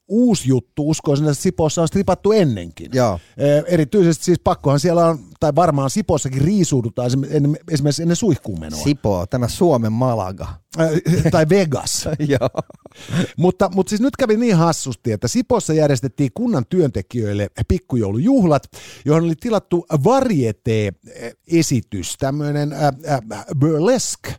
[0.10, 2.90] uusi juttu, uskoisin, että Sipossa on stripattu ennenkin.
[2.94, 3.20] Joo.
[3.66, 7.12] Erityisesti siis pakkohan siellä on, tai varmaan Sipossakin riisuudutaan
[7.72, 8.84] esimerkiksi ennen suihkuun menoa.
[8.84, 10.48] Sipo, tämä Suomen Malaga.
[11.32, 12.10] tai Vegas.
[12.28, 12.50] Joo.
[13.38, 18.64] mutta, mutta siis nyt kävi niin hassusti, että Sipossa järjestettiin kunnan työntekijöille pikkujoulujuhlat,
[19.06, 22.80] johon oli tilattu varieté-esitys, tämmöinen äh,
[23.12, 23.22] äh,
[23.60, 24.38] burlesque äh,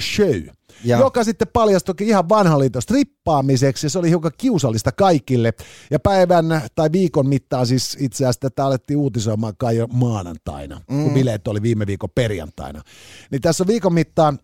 [0.00, 0.42] show–
[0.84, 0.98] ja.
[0.98, 5.52] joka sitten paljastui ihan vanhan liiton strippaamiseksi ja se oli hiukan kiusallista kaikille.
[5.90, 11.02] Ja päivän tai viikon mittaan siis itse asiassa tätä alettiin uutisoimaan kai jo maanantaina, mm.
[11.02, 12.82] kun bileet oli viime viikon perjantaina.
[13.30, 14.38] Niin tässä on viikon mittaan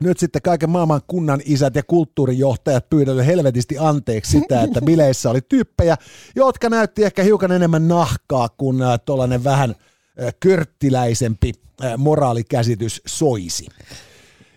[0.00, 5.40] nyt sitten kaiken maailman kunnan isät ja kulttuurijohtajat pyydellä helvetisti anteeksi sitä, että bileissä oli
[5.40, 5.96] tyyppejä,
[6.36, 11.52] jotka näytti ehkä hiukan enemmän nahkaa kuin äh, tuollainen vähän äh, körttiläisempi
[11.84, 13.66] äh, moraalikäsitys soisi.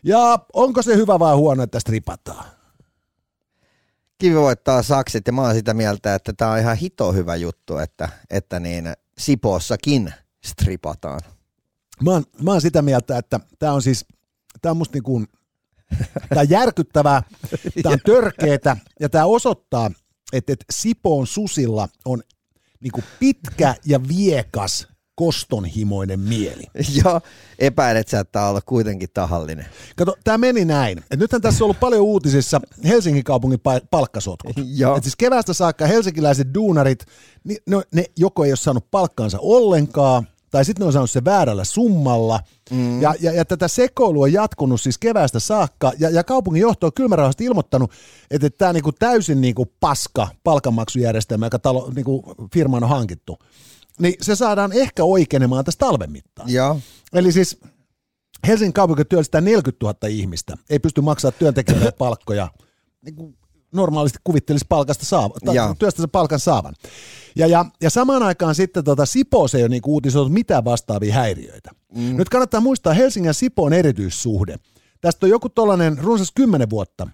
[0.08, 2.46] Ja onko se hyvä vai huono, että stripataan?
[4.18, 7.78] Kivi voittaa saksit ja mä oon sitä mieltä, että tämä on ihan hito hyvä juttu,
[7.78, 10.14] että, että niin Sipoossakin
[10.46, 11.20] stripataan.
[12.04, 14.06] Mä oon, mä oon sitä mieltä, että tämä on siis,
[14.62, 15.28] tämä on musta niin kuin,
[16.30, 17.24] tämä on järkyttävää,
[17.84, 19.92] tämä on törkeetä ja tämä osoittaa,
[20.34, 22.22] että, että Sipoon susilla on
[22.80, 24.88] niin kuin pitkä ja viekas
[25.18, 26.64] kostonhimoinen mieli.
[27.04, 27.22] Joo,
[27.60, 29.66] epäilet sä, että olla kuitenkin tahallinen.
[29.96, 31.04] Kato, tämä meni näin.
[31.12, 34.56] Et nythän tässä on ollut paljon uutisissa Helsingin kaupungin pa- palkkasotkut.
[34.76, 34.98] Joo.
[34.98, 37.06] Et siis keväästä saakka helsinkiläiset duunarit,
[37.44, 41.26] niin ne, ne joko ei ole saanut palkkaansa ollenkaan, tai sitten ne on saanut se
[41.26, 42.40] väärällä summalla.
[42.72, 43.02] Mm.
[43.02, 46.94] Ja, ja, ja tätä sekoilua on jatkunut siis keväästä saakka, ja, ja kaupungin johto on
[46.94, 47.92] kylmärauhasti ilmoittanut,
[48.32, 53.38] että, tämä niinku täysin niinku paska palkanmaksujärjestelmä, joka talo, niinku firman on hankittu,
[54.00, 56.50] niin se saadaan ehkä oikeenemaan tästä talven mittaan.
[56.50, 56.80] Joo.
[57.14, 57.60] Eli siis
[58.48, 62.52] Helsingin kaupunki työllistää 40 000 ihmistä, ei pysty maksamaan työntekijöille palkkoja,
[63.02, 63.38] niin kuin
[63.74, 65.76] normaalisti kuvittelisi palkasta saava, Joo.
[65.80, 66.74] työstä se palkan saavan.
[67.36, 71.72] Ja, ja, ja samaan aikaan sitten tota, Sipoossa ei ole niinku uutisoitu mitään vastaavia häiriöitä.
[71.96, 72.18] Mm.
[72.18, 74.58] Nyt kannattaa muistaa Helsingin ja Sipoon erityissuhde.
[75.02, 77.08] Tästä on joku tollainen runsas kymmenen vuotta,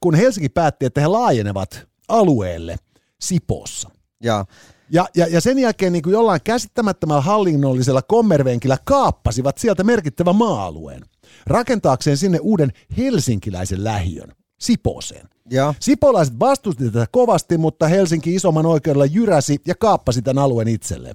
[0.00, 2.76] kun Helsinki päätti, että he laajenevat alueelle
[3.20, 3.90] Sipoossa.
[4.22, 4.44] Joo.
[4.92, 11.02] Ja, ja, ja sen jälkeen niin kuin jollain käsittämättömällä hallinnollisella kommervenkillä kaappasivat sieltä merkittävän maa-alueen,
[11.46, 15.28] rakentaakseen sinne uuden helsinkiläisen lähiön, Sipooseen.
[15.50, 15.74] Joo.
[15.80, 21.14] Sipolaiset vastusti tätä kovasti, mutta Helsinki isomman oikeudella jyräsi ja kaappasi tämän alueen itselleen.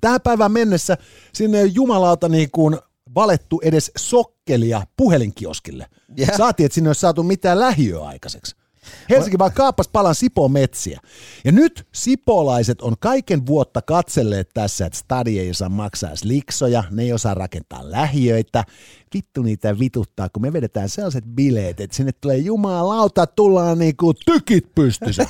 [0.00, 0.96] Tähän päivään mennessä
[1.32, 2.78] sinne ei ole jumalauta niin kuin
[3.14, 5.86] valettu edes sokkelia puhelinkioskille.
[6.16, 6.36] Jää.
[6.36, 8.56] Saatiin, että sinne olisi saatu mitään lähiöä aikaiseksi.
[9.10, 11.00] Helsinki vaan kaappas palan Sipoon metsiä.
[11.44, 17.02] Ja nyt sipolaiset on kaiken vuotta katselleet tässä, että stadi ei osaa maksaa liksoja, ne
[17.02, 18.64] ei osaa rakentaa lähiöitä.
[19.14, 24.74] Vittu niitä vituttaa, kun me vedetään sellaiset bileet, että sinne tulee jumalauta, tullaan niinku tykit
[24.74, 25.26] pystyssä.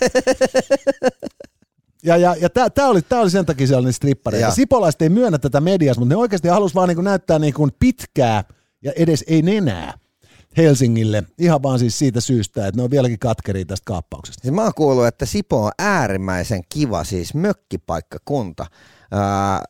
[2.03, 4.41] Ja, ja, ja tämä oli, tää oli sen takia sellainen strippari.
[4.41, 8.45] Ja Sipolaiset ei myönnä tätä mediassa, mutta ne oikeasti halusi vaan niinku näyttää niinku pitkää
[8.83, 9.99] ja edes ei nenää
[10.59, 11.25] Helsingille.
[11.39, 14.43] Ihan vaan siis siitä syystä, että ne on vieläkin katkeria tästä kaappauksesta.
[14.43, 18.67] Siis mä oon kuullut, että Sipo on äärimmäisen kiva, siis mökkipaikkakunta.
[19.11, 19.65] Ää,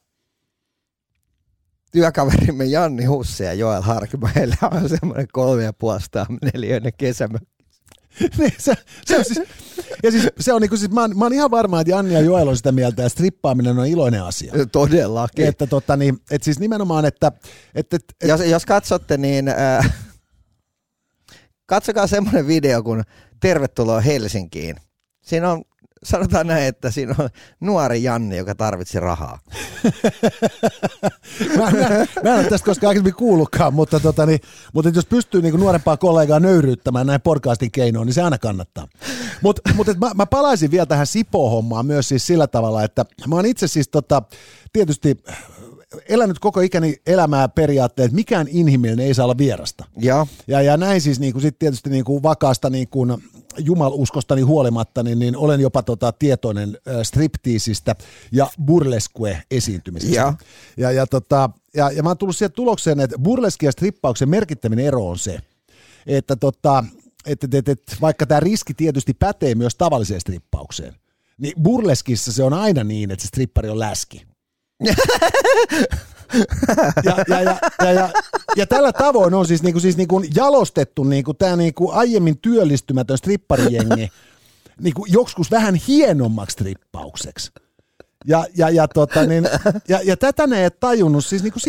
[1.93, 7.59] työkaverimme Janni Husse ja Joel Harkimo, heillä on semmoinen kolme ja puolesta neliöinen kesämökki.
[8.39, 8.75] niin, se,
[9.07, 9.49] se on siis,
[10.03, 12.21] ja siis, se on niinku, siis mä, oon, mä oon ihan varma, että Janni ja
[12.21, 14.53] Joel on sitä mieltä, että strippaaminen on iloinen asia.
[14.73, 15.47] Todellakin.
[15.47, 17.33] Että tota, niin, et siis nimenomaan, että
[17.75, 20.08] et, et, et, jos, jos katsotte, niin äh,
[21.69, 23.03] katsokaa semmoinen video kuin
[23.41, 24.77] Tervetuloa Helsinkiin.
[25.23, 25.63] Siinä on,
[26.03, 27.29] sanotaan näin, että siinä on
[27.61, 29.39] nuori Janni, joka tarvitsi rahaa.
[31.57, 31.89] mä, mä,
[32.25, 34.41] mä en ole tästä koskaan aikaisemmin kuullutkaan, mutta, tota, niin,
[34.73, 38.89] mutta jos pystyy niin nuorempaa kollegaa nöyryyttämään näin podcastin keinoin, niin se aina kannattaa.
[39.43, 43.37] Mutta mut, et mä, mä palaisin vielä tähän Sipo-hommaan myös siis sillä tavalla, että mä
[43.37, 44.23] oon itse siis tota,
[44.73, 45.17] tietysti
[46.09, 49.85] elänyt koko ikäni elämää periaatteet, että mikään inhimillinen ei saa olla vierasta.
[49.97, 50.27] Joo.
[50.47, 53.23] Ja, ja näin siis niin kuin, sit tietysti niin kuin vakaasta niin kuin
[53.59, 57.95] jumaluskostani huolimatta, niin, niin olen jopa tota, tietoinen äh, striptiisistä
[58.33, 60.17] ja burlesque-esiintymisestä.
[60.17, 60.35] Ja.
[60.77, 64.79] Ja, ja, tota, ja, ja mä oon tullut siihen tulokseen, että burleski ja strippauksen merkittävin
[64.79, 65.39] ero on se,
[66.07, 66.85] että tota,
[67.27, 70.95] et, et, et, et, vaikka tämä riski tietysti pätee myös tavalliseen strippaukseen,
[71.39, 74.28] niin burleskissa se on aina niin, että se strippari on läski.
[74.85, 74.95] Ja,
[77.05, 78.11] ja, ja, ja, ja,
[78.57, 84.09] ja tällä tavoin on siis, niinku, siis niinku jalostettu niinku, tämä niinku aiemmin työllistymätön stripparijengi
[84.81, 87.51] niinku, joskus vähän hienommaksi strippaukseksi.
[88.27, 89.49] Ja, ja, ja, tota, niin,
[89.89, 91.61] ja, ja tätä ne ei tajunnut siis niinku.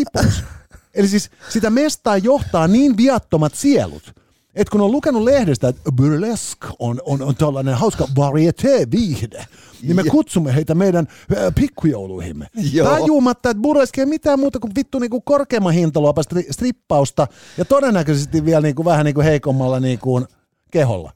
[0.93, 4.13] Eli siis sitä mestaa johtaa niin viattomat sielut,
[4.59, 9.45] että kun on lukenut lehdestä, että burlesque on, on, on tällainen hauska varieté-viihde,
[9.81, 12.47] niin me kutsumme heitä meidän äh, pikkujouluihimme.
[12.73, 12.89] Joo.
[12.89, 18.45] Tajumatta, että burleski ei mitään muuta kuin vittu niinku korkeamman hintaluopan stri- strippausta ja todennäköisesti
[18.45, 20.25] vielä niinku vähän niinku heikommalla niinku
[20.71, 21.11] keholla.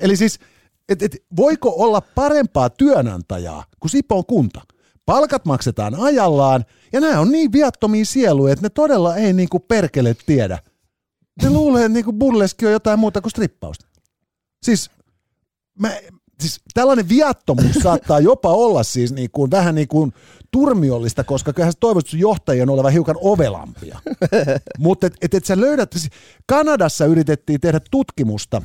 [0.00, 0.38] Eli siis,
[0.88, 4.60] et, et, voiko olla parempaa työnantajaa kuin Sipoon kunta?
[5.06, 10.16] Palkat maksetaan ajallaan ja nämä on niin viattomia sieluja, että ne todella ei niinku perkele
[10.26, 10.58] tiedä.
[11.42, 13.86] Ne luulee, että niinku burleski on jotain muuta kuin strippausta.
[14.62, 14.90] Siis,
[15.78, 15.92] mä,
[16.40, 20.12] siis tällainen viattomuus saattaa jopa olla siis niin kuin, vähän niin kuin
[20.50, 21.72] turmiollista, koska kyllähän
[22.06, 24.00] sun johtajien olevan hiukan ovelampia.
[24.78, 26.08] Mutta et, et, et sä löydät, siis
[26.46, 28.62] Kanadassa yritettiin tehdä tutkimusta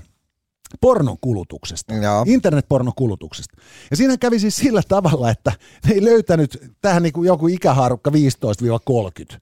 [0.81, 2.23] pornon kulutuksesta, Joo.
[2.27, 3.57] internetpornon kulutuksesta.
[3.91, 5.51] Ja siinä kävi siis sillä tavalla, että
[5.87, 8.13] ne ei löytänyt tähän niin kuin joku ikähaarukka 15-30.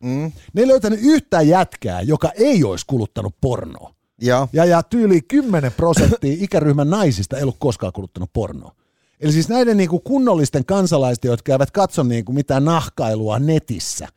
[0.04, 0.32] Mm.
[0.54, 3.94] Ne ei löytänyt yhtään jätkää, joka ei olisi kuluttanut pornoa.
[4.22, 4.48] Joo.
[4.54, 8.76] Ja, ja tyyli 10 prosenttia ikäryhmän naisista ei ollut koskaan kuluttanut pornoa.
[9.20, 14.08] Eli siis näiden niin kuin kunnollisten kansalaisten, jotka eivät katso niin kuin mitään nahkailua netissä,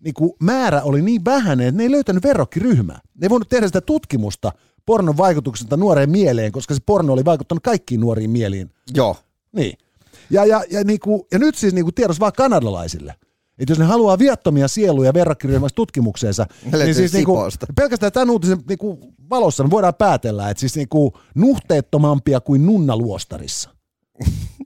[0.00, 3.00] niin kuin määrä oli niin vähäinen, että ne ei löytänyt verrokkiryhmää.
[3.14, 4.52] Ne ei voinut tehdä sitä tutkimusta
[4.88, 8.70] pornon vaikutuksesta nuoreen mieleen, koska se porno oli vaikuttanut kaikkiin nuoriin mieliin.
[8.94, 9.16] Joo.
[9.52, 9.78] Niin.
[10.30, 13.14] Ja, ja, ja, niin kuin, ja nyt siis niin kuin tiedos vaan kanadalaisille,
[13.58, 17.36] Että jos ne haluaa viattomia sieluja verrakkirjoimassa tutkimukseensa, Ne niin siis niinku,
[17.76, 18.98] pelkästään tämän uutisen niinku
[19.30, 23.70] valossa me voidaan päätellä, että siis niinku nuhteettomampia kuin nunna luostarissa.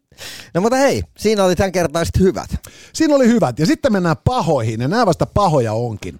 [0.55, 2.51] No mutta hei, siinä oli tämän kertaiset hyvät.
[2.93, 3.59] Siinä oli hyvät.
[3.59, 6.19] Ja sitten mennään pahoihin, ja nämä vasta pahoja onkin.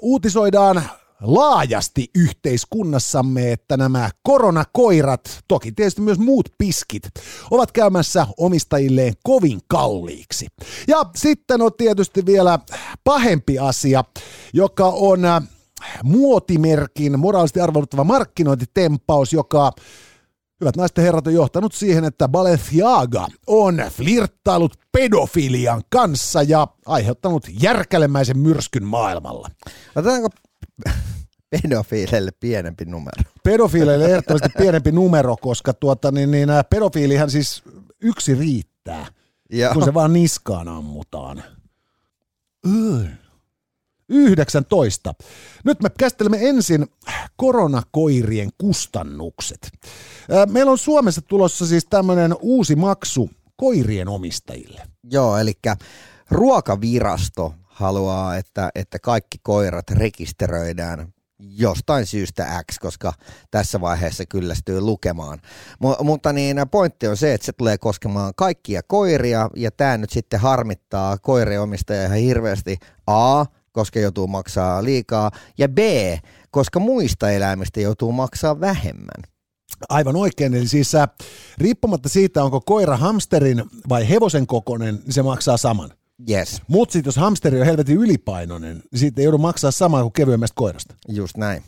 [0.00, 0.82] Uutisoidaan
[1.20, 7.02] laajasti yhteiskunnassamme, että nämä koronakoirat, toki tietysti myös muut piskit,
[7.50, 10.46] ovat käymässä omistajilleen kovin kalliiksi.
[10.88, 12.58] Ja sitten on tietysti vielä
[13.04, 14.04] pahempi asia,
[14.52, 15.20] joka on
[16.02, 19.72] muotimerkin moraalisesti arvoittava markkinointitempaus, joka
[20.62, 27.46] Hyvät naiset ja herrat on johtanut siihen, että Balenciaga on flirttailut pedofilian kanssa ja aiheuttanut
[27.62, 29.48] järkälemäisen myrskyn maailmalla.
[29.96, 30.28] Otetaanko
[31.50, 33.22] pedofiileille pienempi numero?
[33.44, 37.62] Pedofiileille ehdottomasti pienempi numero, koska tuota, niin, niin, pedofiilihan siis
[38.02, 39.06] yksi riittää,
[39.50, 39.72] Joo.
[39.72, 41.42] kun se vaan niskaan ammutaan.
[42.66, 43.21] Öö.
[44.12, 45.14] 19.
[45.64, 46.86] Nyt me käsittelemme ensin
[47.36, 49.70] koronakoirien kustannukset.
[50.50, 54.82] Meillä on Suomessa tulossa siis tämmöinen uusi maksu koirien omistajille.
[55.10, 55.52] Joo, eli
[56.30, 63.12] ruokavirasto haluaa, että, että kaikki koirat rekisteröidään jostain syystä X, koska
[63.50, 65.38] tässä vaiheessa kyllästyy lukemaan.
[65.84, 70.10] Mu- mutta niin pointti on se, että se tulee koskemaan kaikkia koiria, ja tämä nyt
[70.10, 72.78] sitten harmittaa koirien omistajia ihan hirveästi.
[73.06, 75.78] A, koska joutuu maksaa liikaa, ja B,
[76.50, 79.22] koska muista eläimistä joutuu maksaa vähemmän.
[79.88, 81.08] Aivan oikein, eli siis äh,
[81.58, 85.90] riippumatta siitä, onko koira hamsterin vai hevosen kokoinen, niin se maksaa saman.
[86.30, 90.12] Yes, Mutta sitten jos hamsteri on helvetin ylipainoinen, niin siitä ei joudu maksaa samaa kuin
[90.12, 90.94] kevyemmästä koirasta.
[91.08, 91.62] just näin.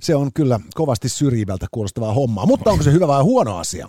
[0.00, 3.88] Se on kyllä kovasti syrjivältä kuulostavaa hommaa, mutta onko se hyvä vai huono asia?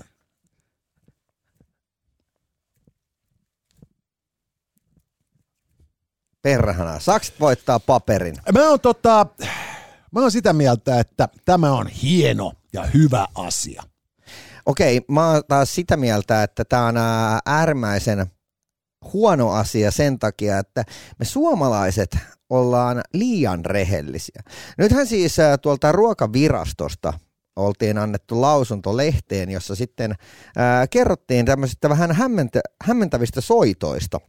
[6.42, 8.36] Perhana, sakset voittaa paperin.
[8.54, 9.26] Mä oon, tota,
[10.12, 13.84] mä oon sitä mieltä, että tämä on hieno ja hyvä asia.
[14.66, 18.26] Okei, mä oon taas sitä mieltä, että tämä on ää, äärimmäisen
[19.14, 20.84] huono asia sen takia, että
[21.20, 22.18] me suomalaiset
[22.50, 24.42] ollaan liian rehellisiä.
[24.78, 27.14] Nythän siis tuolta ruokavirastosta
[27.56, 30.16] oltiin annettu lausunto lehteen, jossa sitten
[30.56, 34.20] ää, kerrottiin tämmöisistä vähän hämmentä, hämmentävistä soitoista,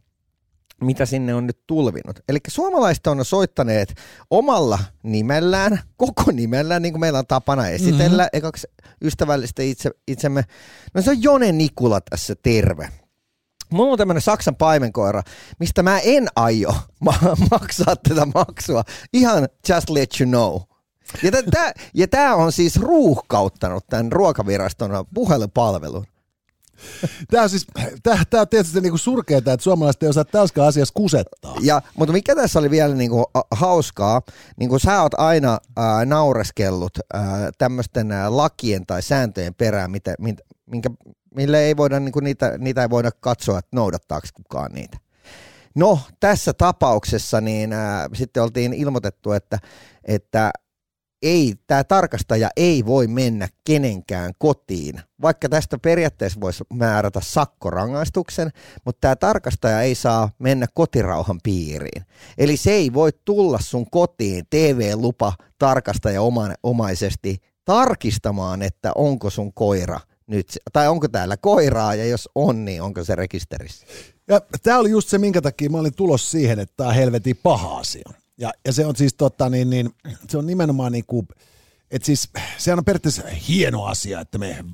[0.81, 2.19] mitä sinne on nyt tulvinut.
[2.29, 3.95] Eli suomalaiset on soittaneet
[4.29, 8.37] omalla nimellään, koko nimellään, niin kuin meillä on tapana esitellä, mm-hmm.
[8.37, 8.67] ekaksi
[9.03, 10.43] ystävällistä itse, itsemme.
[10.93, 12.89] No se on Jone Nikula tässä, terve.
[13.71, 15.23] Mulla on tämmönen Saksan paimenkoira,
[15.59, 16.75] mistä mä en aio
[17.05, 18.83] ma- maksaa tätä maksua.
[19.13, 20.61] Ihan just let you know.
[21.23, 26.05] Ja, t- ja tää on siis ruuhkauttanut tämän ruokaviraston puhelupalvelun.
[27.31, 27.67] Tämä on siis,
[28.03, 31.55] tää, tää on tietysti niinku surkeeta, että suomalaiset ei osaa täyskä asiassa kusettaa.
[31.61, 34.21] Ja, mutta mikä tässä oli vielä niinku, hauskaa,
[34.57, 40.15] niin kuin sä oot aina ää, naureskellut ää, tämmöisten ää, lakien tai sääntöjen perään, mitä,
[40.69, 40.89] minkä,
[41.35, 44.97] mille ei voida, niinku, niitä, niitä ei voida katsoa, että noudattaako kukaan niitä.
[45.75, 49.59] No, tässä tapauksessa niin ää, sitten oltiin ilmoitettu, että,
[50.05, 50.51] että
[51.21, 58.51] ei, tämä tarkastaja ei voi mennä kenenkään kotiin, vaikka tästä periaatteessa voisi määrätä sakkorangaistuksen,
[58.85, 62.05] mutta tämä tarkastaja ei saa mennä kotirauhan piiriin.
[62.37, 66.21] Eli se ei voi tulla sun kotiin TV-lupa tarkastaja
[66.63, 72.81] omaisesti tarkistamaan, että onko sun koira nyt, tai onko täällä koiraa, ja jos on, niin
[72.81, 73.85] onko se rekisterissä.
[74.27, 77.77] Ja tämä oli just se, minkä takia mä olin tulos siihen, että tämä helvetin paha
[77.77, 78.09] asia.
[78.39, 79.89] Ja, ja se on siis tota, niin, niin,
[80.29, 81.27] se on nimenomaan niin kuin,
[81.91, 84.65] että siis sehän on periaatteessa hieno asia, että me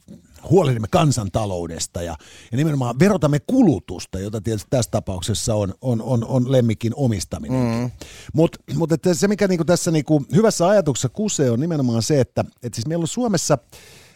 [0.49, 2.15] huolehdimme kansantaloudesta ja,
[2.51, 7.81] ja nimenomaan verotamme kulutusta, jota tietysti tässä tapauksessa on, on, on, on lemmikin omistaminen.
[7.81, 7.91] Mm.
[8.33, 12.73] Mutta mut se, mikä niinku tässä niinku hyvässä ajatuksessa kusee, on nimenomaan se, että et
[12.73, 13.57] siis meillä on Suomessa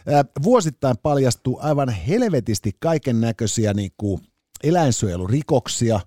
[0.06, 4.20] ää, vuosittain paljastuu aivan helvetisti kaiken näköisiä niinku
[4.62, 6.00] eläinsuojelurikoksia,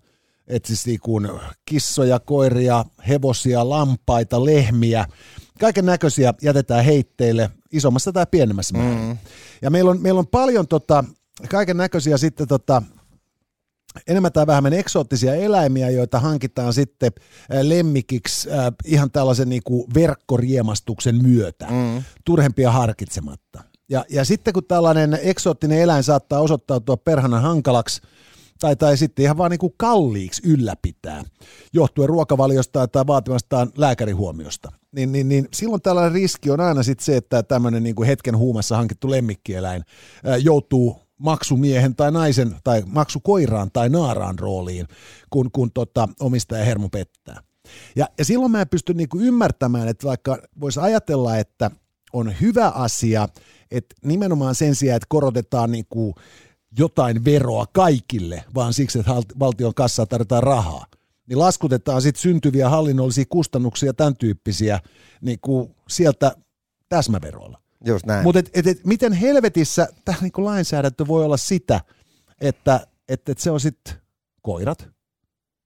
[0.48, 1.22] että siis niinku
[1.66, 5.06] kissoja, koiria, hevosia, lampaita, lehmiä,
[5.60, 9.00] kaiken näköisiä jätetään heitteille isommassa tai pienemmässä määrin.
[9.00, 9.18] Mm.
[9.62, 11.04] Ja meillä on, meillä on paljon tota,
[11.50, 12.82] kaiken näköisiä sitten tota,
[14.08, 17.12] enemmän tai vähemmän eksoottisia eläimiä, joita hankitaan sitten
[17.62, 22.04] lemmikiksi äh, ihan tällaisen niin kuin verkkoriemastuksen myötä, mm.
[22.26, 23.64] turhempia harkitsematta.
[23.90, 28.02] Ja, ja sitten kun tällainen eksoottinen eläin saattaa osoittautua perhana hankalaksi,
[28.64, 31.24] tai, tai sitten ihan vaan niin kuin kalliiksi ylläpitää,
[31.74, 37.18] johtuen ruokavaliosta tai vaatimastaan lääkärihuomiosta, niin, niin, niin silloin tällainen riski on aina sit se,
[37.18, 39.84] että tämmöinen niin kuin hetken huumassa hankittu lemmikkieläin
[40.40, 44.88] joutuu maksumiehen tai naisen tai maksukoiraan tai naaraan rooliin,
[45.30, 47.42] kun, kun tota, omistaja hermo pettää.
[47.96, 51.72] Ja, ja silloin mä en pysty niinku ymmärtämään, että vaikka voisi ajatella, että
[52.14, 53.30] on hyvä asia,
[53.72, 56.16] että nimenomaan sen sijaan, että korotetaan niinku
[56.78, 60.86] jotain veroa kaikille, vaan siksi, että valtion kassaa tarvitaan rahaa,
[61.28, 64.80] niin laskutetaan sitten syntyviä hallinnollisia kustannuksia, tämän tyyppisiä,
[65.22, 66.36] niin kuin sieltä
[66.90, 67.60] täsmäveroilla.
[67.86, 68.24] Just näin.
[68.24, 71.82] Mutta et, et, et, miten helvetissä tämä niinku lainsäädäntö voi olla sitä,
[72.42, 73.94] että et, et se on sitten
[74.42, 74.88] koirat?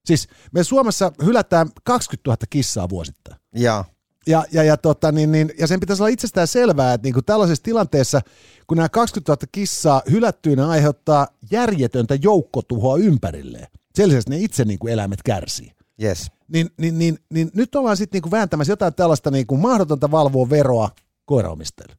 [0.05, 3.39] Siis me Suomessa hylätään 20 000 kissaa vuosittain.
[3.55, 3.86] Ja.
[4.28, 7.25] Ja, ja, ja, tota, niin, niin, ja sen pitäisi olla itsestään selvää, että niin kuin
[7.25, 8.21] tällaisessa tilanteessa,
[8.67, 13.67] kun nämä 20 000 kissaa hylättyinä aiheuttaa järjetöntä joukkotuhoa ympärilleen.
[13.95, 15.71] Sen lisäksi ne itse niin kuin eläimet kärsii.
[16.03, 16.32] Yes.
[16.47, 20.49] Niin, niin, niin, niin nyt ollaan sitten niin vääntämässä jotain tällaista niin kuin mahdotonta valvoa
[20.49, 20.89] veroa
[21.25, 21.95] koiraomistajille.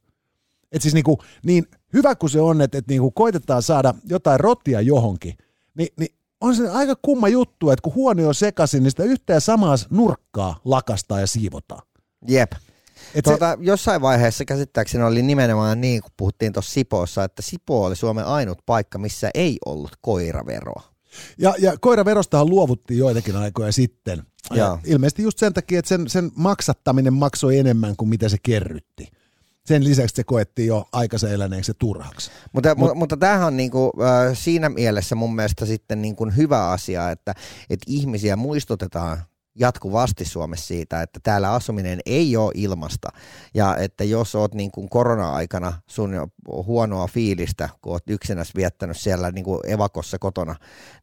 [0.72, 3.94] Et siis niin, kuin, niin hyvä kuin se on, että, että niin kuin koitetaan saada
[4.04, 5.34] jotain rottia johonkin,
[5.74, 9.32] niin, niin on se aika kumma juttu, että kun huone on sekaisin, niin sitä yhtä
[9.32, 11.82] ja samaa nurkkaa lakastaa ja siivotaan.
[12.26, 12.52] Jep.
[13.14, 13.64] Et tuota, se...
[13.64, 18.58] Jossain vaiheessa käsittääkseni oli nimenomaan niin, kun puhuttiin tuossa Sipoossa, että Sipo oli Suomen ainut
[18.66, 20.82] paikka, missä ei ollut koiraveroa.
[21.38, 24.22] Ja, ja koiraverostahan luovuttiin joitakin aikoja sitten.
[24.54, 24.78] Ja.
[24.84, 29.08] Ilmeisesti just sen takia, että sen, sen maksattaminen maksoi enemmän kuin mitä se kerrytti
[29.68, 32.30] sen lisäksi se koettiin jo aikaisen eläneeksi turhaksi.
[32.52, 37.10] Mutta, Mut, mutta tämähän on niinku, äh, siinä mielessä mun mielestä sitten niinku hyvä asia,
[37.10, 37.34] että,
[37.70, 39.18] että ihmisiä muistutetaan
[39.58, 43.08] jatkuvasti Suomessa siitä, että täällä asuminen ei ole ilmasta
[43.54, 49.30] ja että jos oot niin kuin korona-aikana sun huonoa fiilistä, kun oot yksinäs viettänyt siellä
[49.30, 50.54] niin kuin evakossa kotona,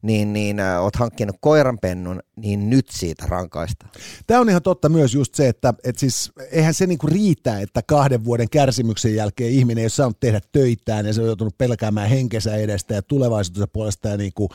[0.02, 3.86] niin, niin äh, oot hankkinut koiranpennun, niin nyt siitä rankaista.
[4.26, 7.60] Tämä on ihan totta myös just se, että, että siis eihän se niin kuin riitä,
[7.60, 11.58] että kahden vuoden kärsimyksen jälkeen ihminen ei ole saanut tehdä töitään ja se on joutunut
[11.58, 14.48] pelkäämään henkensä edestä ja tulevaisuutensa puolesta ja niin kuin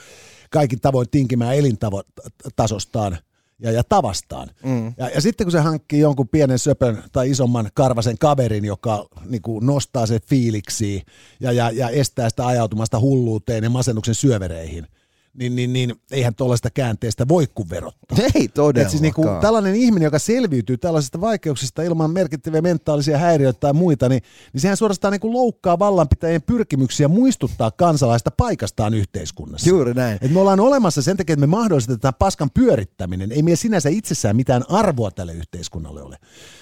[0.49, 3.17] kaikin tavoin tinkimään elintasostaan–
[3.61, 4.49] ja, ja tavastaan.
[4.63, 4.93] Mm.
[4.97, 9.41] Ja, ja sitten kun se hankkii jonkun pienen söpön tai isomman karvasen kaverin, joka niin
[9.41, 11.03] kuin nostaa se fiiliksi
[11.39, 14.87] ja, ja, ja estää sitä ajautumasta hulluuteen ja masennuksen syövereihin–
[15.33, 18.17] niin, niin, niin eihän tuollaista käänteestä voi kuin verottaa.
[18.35, 18.91] Ei todellakaan.
[18.91, 24.09] siis niin kuin tällainen ihminen, joka selviytyy tällaisista vaikeuksista ilman merkittäviä mentaalisia häiriöitä tai muita,
[24.09, 24.23] niin,
[24.53, 29.69] niin sehän suorastaan niin kuin loukkaa vallanpitäjien pyrkimyksiä muistuttaa kansalaista paikastaan yhteiskunnassa.
[29.69, 30.17] Juuri näin.
[30.21, 33.31] Et me ollaan olemassa sen takia, että me mahdollistetaan paskan pyörittäminen.
[33.31, 36.17] Ei meillä sinänsä itsessään mitään arvoa tälle yhteiskunnalle ole.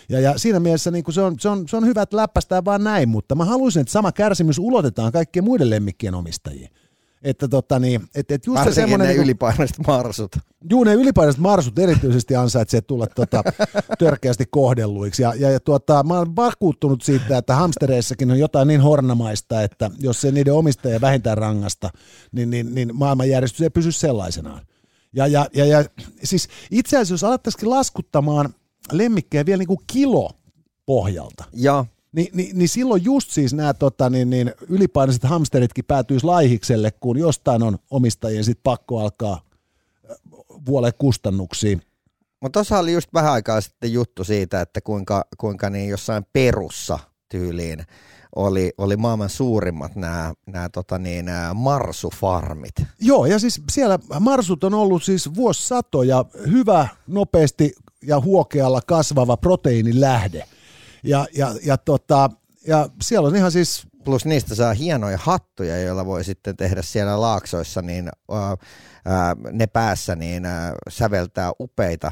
[0.10, 2.66] Ja, ja siinä mielessä niin kuin se, on, se, on, se on hyvä, että läppästään
[2.66, 6.70] vaan näin, mutta mä haluaisin, että sama kärsimys ulotetaan kaikkien muiden lemmikkien omistajiin.
[7.24, 9.08] Että tota niin, et, et just se semmoinen...
[9.08, 10.32] ne niin ylipainaiset marsut.
[10.70, 13.44] Juu, ne ylipainaiset marsut erityisesti ansaitsee tulla tota,
[14.00, 15.22] törkeästi kohdelluiksi.
[15.22, 19.92] Ja, ja, ja tuota, mä oon vakuuttunut siitä, että hamstereissakin on jotain niin hornamaista, että
[20.00, 21.90] jos se niiden omistaja vähintään rangasta,
[22.32, 24.62] niin, niin, niin maailmanjärjestys ei pysy sellaisenaan.
[25.14, 25.86] Ja, ja, ja, ja
[26.24, 28.54] siis itse asiassa jos alettaisikin laskuttamaan
[28.92, 30.32] lemmikkejä vielä niin kuin kilo
[30.86, 31.44] pohjalta.
[31.54, 36.92] Ja Ni, niin, niin silloin just siis nämä tota, niin, niin ylipaineiset hamsteritkin päätyisi laihikselle,
[36.92, 39.42] kun jostain on omistajien sit pakko alkaa
[40.66, 41.82] vuolle kustannuksiin.
[42.42, 47.00] Mutta tuossa oli just vähän aikaa sitten juttu siitä, että kuinka, kuinka niin jossain perussa
[47.30, 47.86] tyyliin
[48.36, 52.74] oli, oli maailman suurimmat nämä, nämä, tota niin, nämä marsufarmit.
[53.00, 60.44] Joo, ja siis siellä marsut on ollut siis vuosisatoja hyvä, nopeasti ja huokealla kasvava proteiinilähde–
[61.04, 62.30] ja, ja, ja, tota,
[62.68, 63.84] ja siellä on ihan siis...
[64.04, 68.56] Plus niistä saa hienoja hattuja, joilla voi sitten tehdä siellä laaksoissa, niin ää,
[69.06, 72.12] ää, ne päässä niin ää, säveltää upeita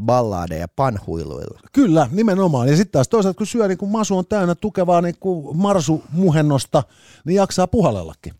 [0.00, 1.60] balladeja panhuiluilla.
[1.72, 2.68] Kyllä, nimenomaan.
[2.68, 5.14] Ja sitten taas toisaalta, kun syö niin kun masu on täynnä tukevaa niin
[5.54, 6.82] marsumuhennosta,
[7.24, 8.34] niin jaksaa puhalellakin.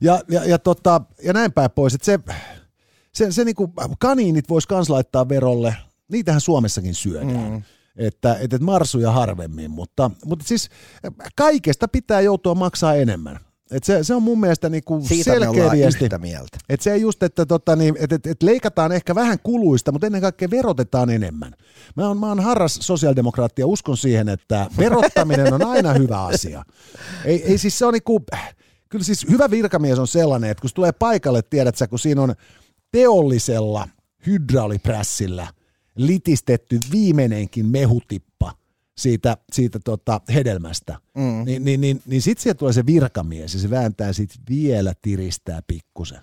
[0.00, 1.94] Ja, ja, ja, tota, ja näin päin pois.
[1.94, 2.18] Että se,
[3.12, 5.76] se, se niin kuin kaniinit voisi kans laittaa verolle.
[6.08, 7.50] Niitähän Suomessakin syödään.
[7.50, 7.62] Mm
[7.96, 10.68] että, että marsuja harvemmin, mutta, mutta siis
[11.36, 13.40] kaikesta pitää joutua maksaa enemmän.
[13.70, 16.04] Et se, se on mun mielestä niinku Siitä selkeä viesti.
[16.04, 16.58] Yhtä mieltä.
[16.68, 20.20] Et se just, että tota, niin, et, et, et leikataan ehkä vähän kuluista, mutta ennen
[20.20, 21.52] kaikkea verotetaan enemmän.
[21.96, 26.62] Mä oon, mä oon harras sosiaalidemokraatti ja uskon siihen, että verottaminen on aina hyvä asia.
[27.24, 28.24] Ei, ei siis se on niinku,
[28.88, 32.34] kyllä siis hyvä virkamies on sellainen, että kun tulee paikalle, tiedät sä, kun siinä on
[32.92, 33.88] teollisella
[34.26, 35.46] hydrauliprässillä–
[35.96, 38.52] litistetty viimeinenkin mehutippa
[38.98, 41.44] siitä, siitä tota hedelmästä, mm.
[41.44, 45.60] niin, niin, niin, niin sitten sieltä tulee se virkamies ja se vääntää sitten vielä tiristää
[45.66, 46.20] pikkusen.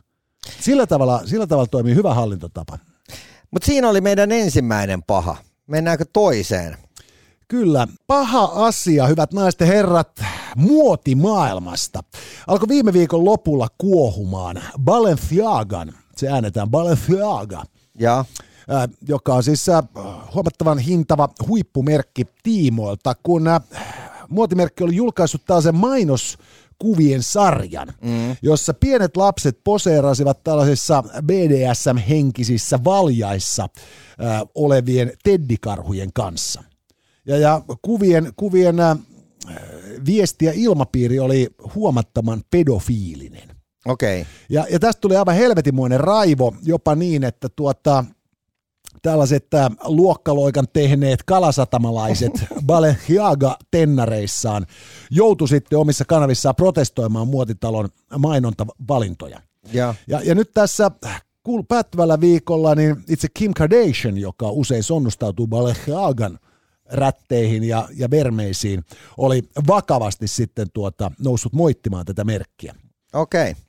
[0.60, 2.80] Sillä tavalla, sillä tavalla toimii hyvä hallintotapa.
[3.52, 5.38] Mutta siinä oli meidän ensimmäinen paha.
[5.68, 6.78] Mennäänkö toiseen?
[7.48, 10.22] Kyllä, paha asia, hyvät naiset ja herrat,
[10.56, 12.04] muotimaailmasta.
[12.48, 17.64] Alkoi viime viikon lopulla kuohumaan Balenciagan, se äänetään Balenciaga,
[18.00, 18.26] Ja,
[19.08, 19.84] joka on siis ää,
[20.34, 23.62] huomattavan hintava huippumerkki tiimoilta, kun ää,
[24.30, 28.36] muotimerkki oli julkaissut tällaisen mainoskuvien sarjan, mm.
[28.42, 33.70] jossa pienet lapset poseerasivat tällaisissa BDSM-henkisissä valjaissa
[34.20, 36.64] ää, olevien teddikarhujen kanssa.
[37.26, 38.96] Ja, ja kuvien, kuvien ää,
[40.06, 43.50] viesti ja ilmapiiri oli huomattavan pedofiilinen.
[43.86, 44.22] okei.
[44.22, 44.34] Okay.
[44.50, 48.06] Ja, ja tästä tuli aivan helvetimoinen raivo, jopa niin, että tuota,
[49.04, 52.34] tällaiset äh, luokkaloikan tehneet kalasatamalaiset
[52.68, 54.66] Balenciaga-tennareissaan
[55.12, 59.42] joutu sitten omissa kanavissaan protestoimaan muotitalon mainontavalintoja.
[59.74, 60.92] Ja, Ja, ja nyt tässä
[61.50, 66.40] kuul- päättyvällä viikolla niin itse Kim Kardashian, joka usein sonnustautuu Balenciagan
[66.92, 68.84] rätteihin ja, ja vermeisiin,
[69.18, 72.76] oli vakavasti sitten tuota, noussut moittimaan tätä merkkiä.
[73.14, 73.52] okei.
[73.52, 73.64] Okay.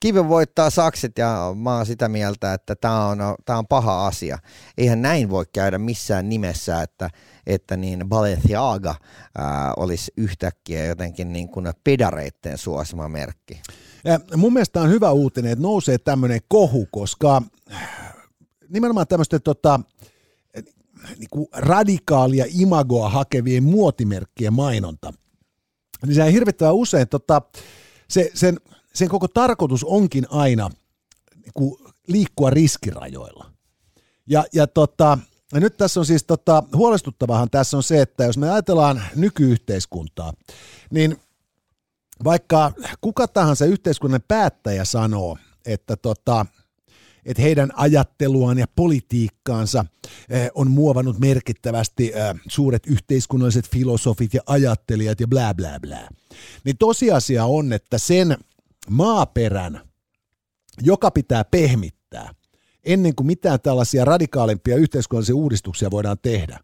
[0.00, 4.38] Kivi voittaa sakset ja mä oon sitä mieltä, että tämä on, tää on paha asia.
[4.78, 7.10] Eihän näin voi käydä missään nimessä, että,
[7.46, 8.94] että niin Balenciaga
[9.38, 13.60] ää, olisi yhtäkkiä jotenkin niin kuin pedareitten suosima merkki.
[14.04, 17.42] Ja mun mielestä on hyvä uutinen, että nousee tämmöinen kohu, koska
[18.68, 19.80] nimenomaan tämmöisten tota,
[21.18, 25.12] niinku radikaalia imagoa hakevien muotimerkkien mainonta,
[26.06, 27.42] niin se hirvittävän usein, tota,
[28.08, 28.58] se, sen,
[28.94, 30.70] sen koko tarkoitus onkin aina
[31.42, 31.78] niinku
[32.08, 33.50] liikkua riskirajoilla.
[34.26, 35.18] Ja, ja, tota,
[35.52, 40.32] ja nyt tässä on siis tota, huolestuttavahan tässä on se, että jos me ajatellaan nykyyhteiskuntaa,
[40.90, 41.16] niin
[42.24, 46.46] vaikka kuka tahansa yhteiskunnan päättäjä sanoo, että, tota,
[47.24, 49.84] että heidän ajatteluaan ja politiikkaansa
[50.30, 56.08] eh, on muovannut merkittävästi eh, suuret yhteiskunnalliset filosofit ja ajattelijat ja bla bla bla,
[56.64, 58.36] niin tosiasia on, että sen
[58.90, 59.80] maaperän,
[60.82, 62.34] joka pitää pehmittää
[62.84, 66.58] ennen kuin mitään tällaisia radikaalimpia yhteiskunnallisia uudistuksia voidaan tehdä,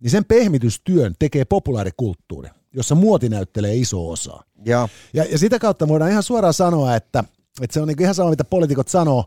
[0.00, 4.44] niin sen pehmitystyön tekee populaarikulttuuri, jossa muoti näyttelee iso osaa.
[4.64, 7.24] Ja, Ja, ja sitä kautta voidaan ihan suoraan sanoa, että,
[7.60, 9.24] että se on niin ihan sama, mitä poliitikot sanoo,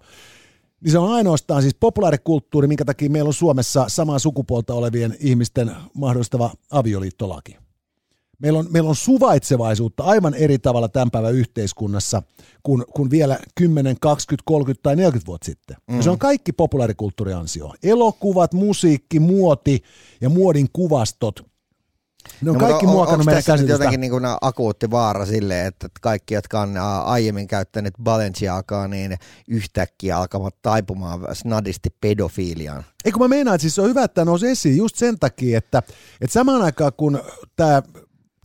[0.82, 5.72] niin se on ainoastaan siis populaarikulttuuri, minkä takia meillä on Suomessa samaa sukupuolta olevien ihmisten
[5.94, 7.63] mahdollistava avioliittolaki.
[8.40, 12.22] Meillä on, meillä on suvaitsevaisuutta aivan eri tavalla tämän päivän yhteiskunnassa
[12.64, 15.78] kuin, kuin vielä 10, 20, 30 tai 40 vuotta sitten.
[15.88, 15.98] Mm.
[15.98, 17.74] Ja se on kaikki populaarikulttuuriansio.
[17.84, 19.84] Elokuvat, musiikki, muoti
[20.22, 21.46] ja muodin kuvastot–
[22.42, 23.74] ne on no, kaikki on, muokannut meidän käsitystä.
[23.74, 29.18] jotenkin niin kuin akuutti vaara sille, että kaikki, jotka on aiemmin käyttäneet Balenciagaa, niin
[29.48, 32.84] yhtäkkiä alkavat taipumaan snadisti pedofiiliaan?
[33.06, 35.20] Ei kun mä meinaan, että siis se on hyvä, että tämä nousi esiin just sen
[35.20, 35.84] takia, että,
[36.22, 37.22] että samaan aikaan kun
[37.56, 37.82] tämä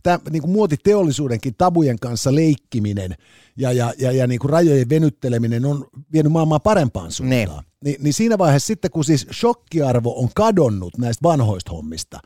[0.03, 3.15] tämä niin kuin muotiteollisuudenkin tabujen kanssa leikkiminen
[3.57, 7.63] ja, ja, ja, ja niin kuin rajojen venytteleminen on vienyt maailmaa parempaan suuntaan.
[7.83, 12.19] Niin, niin siinä vaiheessa sitten, kun siis shokkiarvo on kadonnut näistä vanhoista hommista,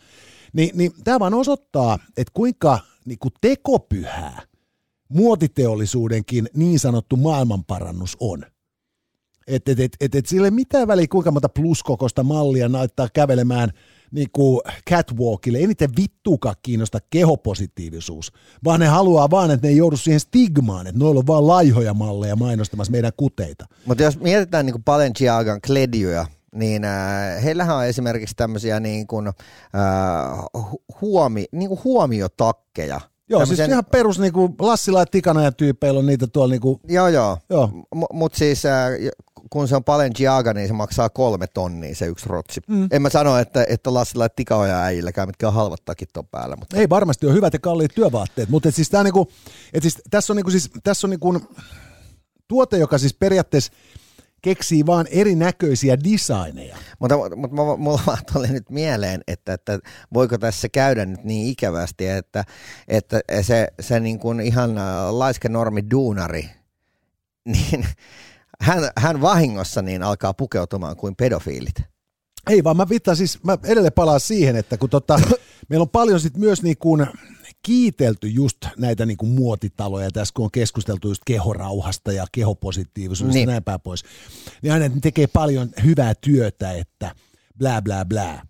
[0.53, 4.41] niin, niin tämä vaan osoittaa, että kuinka niin kuin tekopyhää
[5.09, 8.45] muotiteollisuudenkin niin sanottu maailmanparannus on.
[9.47, 13.69] Että et, et, et, et sillä ei mitään väliä, kuinka monta pluskokosta mallia naittaa kävelemään
[14.13, 15.57] niin kuin catwalkille.
[15.57, 18.31] Ei niitä vittuukaan kiinnosta kehopositiivisuus,
[18.63, 21.93] vaan ne haluaa vaan, että ne ei joudu siihen stigmaan, että noilla on vaan laihoja
[21.93, 23.65] malleja mainostamassa meidän kuteita.
[23.85, 29.27] Mutta jos mietitään niin kuin Balenciagan kledjuja, niin äh, heillähän on esimerkiksi tämmöisiä niin kuin,
[29.27, 29.33] äh,
[31.01, 33.01] huomi, niin kuin huomiotakkeja.
[33.29, 36.51] Joo, Tämmösen- siis ihan perus niin kuin Lassila ja Tikana ja tyypeillä on niitä tuolla
[36.51, 37.37] niin kuin, Joo, joo.
[37.49, 37.67] joo.
[37.95, 38.71] M- Mutta siis äh,
[39.53, 42.61] kun se on Balenciaga, niin se maksaa kolme tonnia se yksi rotsi.
[42.67, 42.87] Mm.
[42.91, 46.55] En mä sano, että, että Lassilla ja Tikaoja äijilläkään, mitkä on halvat takit on päällä.
[46.55, 49.31] Mutta Ei varmasti ole hyvät ja kalliit työvaatteet, mutta et siis tää niinku,
[49.73, 51.41] et siis tässä on, niinku siis, tässä on niinku
[52.47, 53.73] tuote, joka siis periaatteessa
[54.41, 56.77] keksii vaan erinäköisiä designeja.
[56.99, 59.79] Mutta, mutta mulla- mulla vaan tuli nyt mieleen, että, että
[60.13, 62.43] voiko tässä käydä nyt niin ikävästi, että,
[62.87, 66.49] että se, se niin kuin ihan äh, laiska normi duunari,
[67.45, 67.85] niin
[68.63, 71.75] hän, hän vahingossa niin alkaa pukeutumaan kuin pedofiilit.
[72.49, 75.19] Ei vaan mä viittaan siis, mä edelleen palaan siihen, että kun tota,
[75.69, 77.07] meillä on paljon sit myös niin kuin
[77.63, 83.49] kiitelty just näitä niin kuin muotitaloja, tässä kun on keskusteltu just kehorauhasta ja kehopositiivisuudesta Niin.
[83.49, 84.03] ja näin päin pois,
[84.61, 87.15] niin aina tekee paljon hyvää työtä, että
[87.57, 88.45] blää blää blää.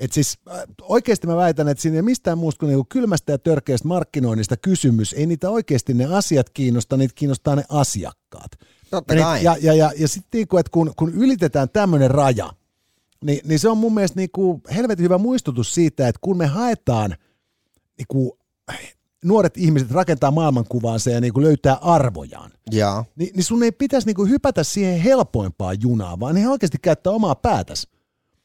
[0.00, 3.38] Et siis äh, oikeasti mä väitän, että siinä ei mistään muusta kuin niinku kylmästä ja
[3.38, 5.12] törkeästä markkinoinnista kysymys.
[5.12, 8.50] Ei niitä oikeasti ne asiat kiinnosta, niitä kiinnostaa ne asiakkaat.
[8.90, 9.44] Totta ja, kai.
[9.44, 12.52] ja, ja, ja, ja sitten niinku, että kun, kun ylitetään tämmöinen raja,
[13.24, 17.16] niin, niin se on mun mielestä niinku helvetin hyvä muistutus siitä, että kun me haetaan
[17.98, 18.38] niinku,
[19.24, 23.04] nuoret ihmiset rakentaa maailmankuvaansa ja niinku löytää arvojaan, Ja.
[23.16, 27.34] niin, niin sun ei pitäisi niinku hypätä siihen helpoimpaan junaan, vaan ihan oikeasti käyttää omaa
[27.34, 27.88] päätäsi.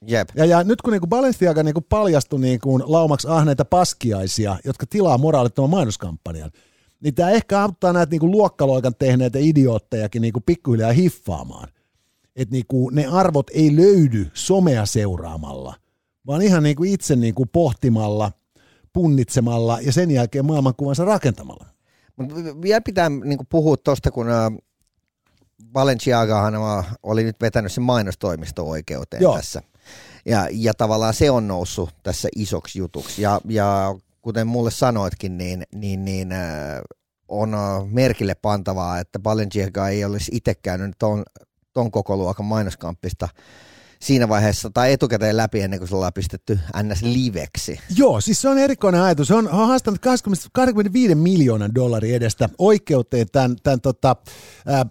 [0.08, 0.30] Jep.
[0.36, 5.70] Ja, ja nyt kun niinku Balenciaga niinku paljastui niinku laumaksi ahneita paskiaisia, jotka tilaa moraalittoman
[5.70, 6.52] mainoskampanjan,
[7.06, 11.70] niin tämä ehkä auttaa näitä niinku luokkaloikan tehneitä idioottejakin niinku pikkuhiljaa hiffaamaan.
[12.36, 15.76] Että niinku ne arvot ei löydy somea seuraamalla,
[16.28, 18.32] vaan ihan niinku itse niinku pohtimalla,
[18.94, 21.66] punnitsemalla ja sen jälkeen maailmankuvansa rakentamalla.
[22.16, 24.52] Mut vielä pitää niinku puhua tuosta, kun äh,
[25.72, 26.54] Balenciagahan
[27.04, 29.36] oli nyt vetänyt sen mainostoimisto-oikeuteen Joo.
[29.36, 29.62] tässä.
[30.26, 33.22] Ja, ja tavallaan se on noussut tässä isoksi jutuksi.
[33.22, 33.96] Ja, ja
[34.26, 36.82] kuten mulle sanoitkin, niin, niin, niin äh,
[37.28, 41.24] on äh, merkille pantavaa, että Balenciaga ei olisi itse käynyt ton,
[41.74, 43.28] ton koko luokan mainoskamppista
[44.02, 47.02] siinä vaiheessa tai etukäteen läpi ennen kuin se ollaan pistetty ns.
[47.02, 47.80] liveksi.
[47.98, 49.28] Joo, siis se on erikoinen ajatus.
[49.28, 54.16] Se on, on haastanut 20, 25 miljoonan dollarin edestä oikeuteen tämän, tämän tota,
[54.66, 54.86] ää,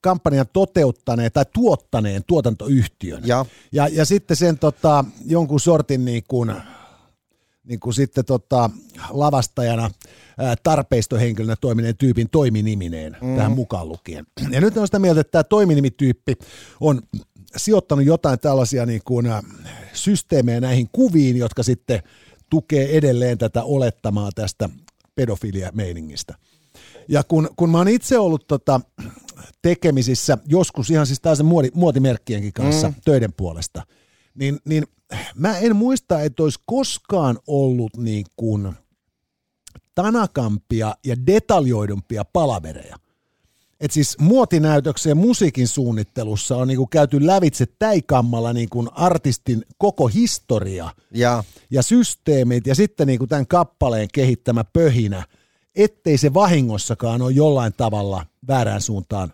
[0.00, 3.22] kampanjan toteuttaneen tai tuottaneen tuotantoyhtiön.
[3.26, 6.54] Ja Ja, ja sitten sen tota, jonkun sortin niin kuin,
[7.64, 8.70] niin kuin sitten tota,
[9.10, 9.90] lavastajana
[10.38, 13.36] ää, tarpeistohenkilönä toimineen tyypin toiminimineen mm.
[13.36, 14.26] tähän mukaan lukien.
[14.50, 16.34] Ja nyt on sitä mieltä, että tämä toiminimityyppi
[16.80, 17.02] on
[17.56, 19.26] sijoittanut jotain tällaisia niin kuin,
[19.92, 22.02] systeemejä näihin kuviin, jotka sitten
[22.50, 24.68] tukee edelleen tätä olettamaa tästä
[25.14, 26.34] pedofilia-meiningistä.
[27.08, 28.80] Ja kun, kun mä oon itse ollut tota,
[29.62, 32.94] tekemisissä joskus ihan siis taas muoti, muotimerkkienkin kanssa mm.
[33.04, 33.82] töiden puolesta,
[34.34, 34.84] niin, niin
[35.34, 38.74] mä en muista, että olisi koskaan ollut niin kuin
[39.94, 42.96] tanakampia ja detaljoidumpia palavereja.
[43.80, 51.44] Et siis muotinäytöksen musiikin suunnittelussa on niinku käyty lävitse täikammalla niinku artistin koko historia ja
[51.70, 55.24] ja systeemit ja sitten niinku tämän kappaleen kehittämä pöhinä,
[55.76, 59.32] ettei se vahingossakaan ole jollain tavalla väärään suuntaan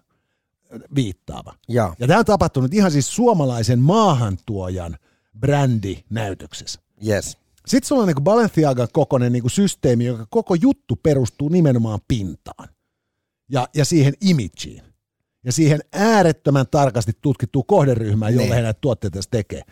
[0.95, 1.55] viittaava.
[1.69, 4.97] ja Ja tämä on tapahtunut ihan siis suomalaisen maahantuojan
[5.39, 6.81] brändinäytöksessä.
[7.09, 7.37] yes.
[7.67, 12.69] Sitten sulla on niinku Balenciagan kokoinen niinku systeemi, joka koko juttu perustuu nimenomaan pintaan
[13.51, 14.85] ja, ja siihen imageen
[15.45, 18.55] ja siihen äärettömän tarkasti tutkittuun kohderyhmään, jolle Niin.
[18.55, 19.63] he näitä tuotteita tekee.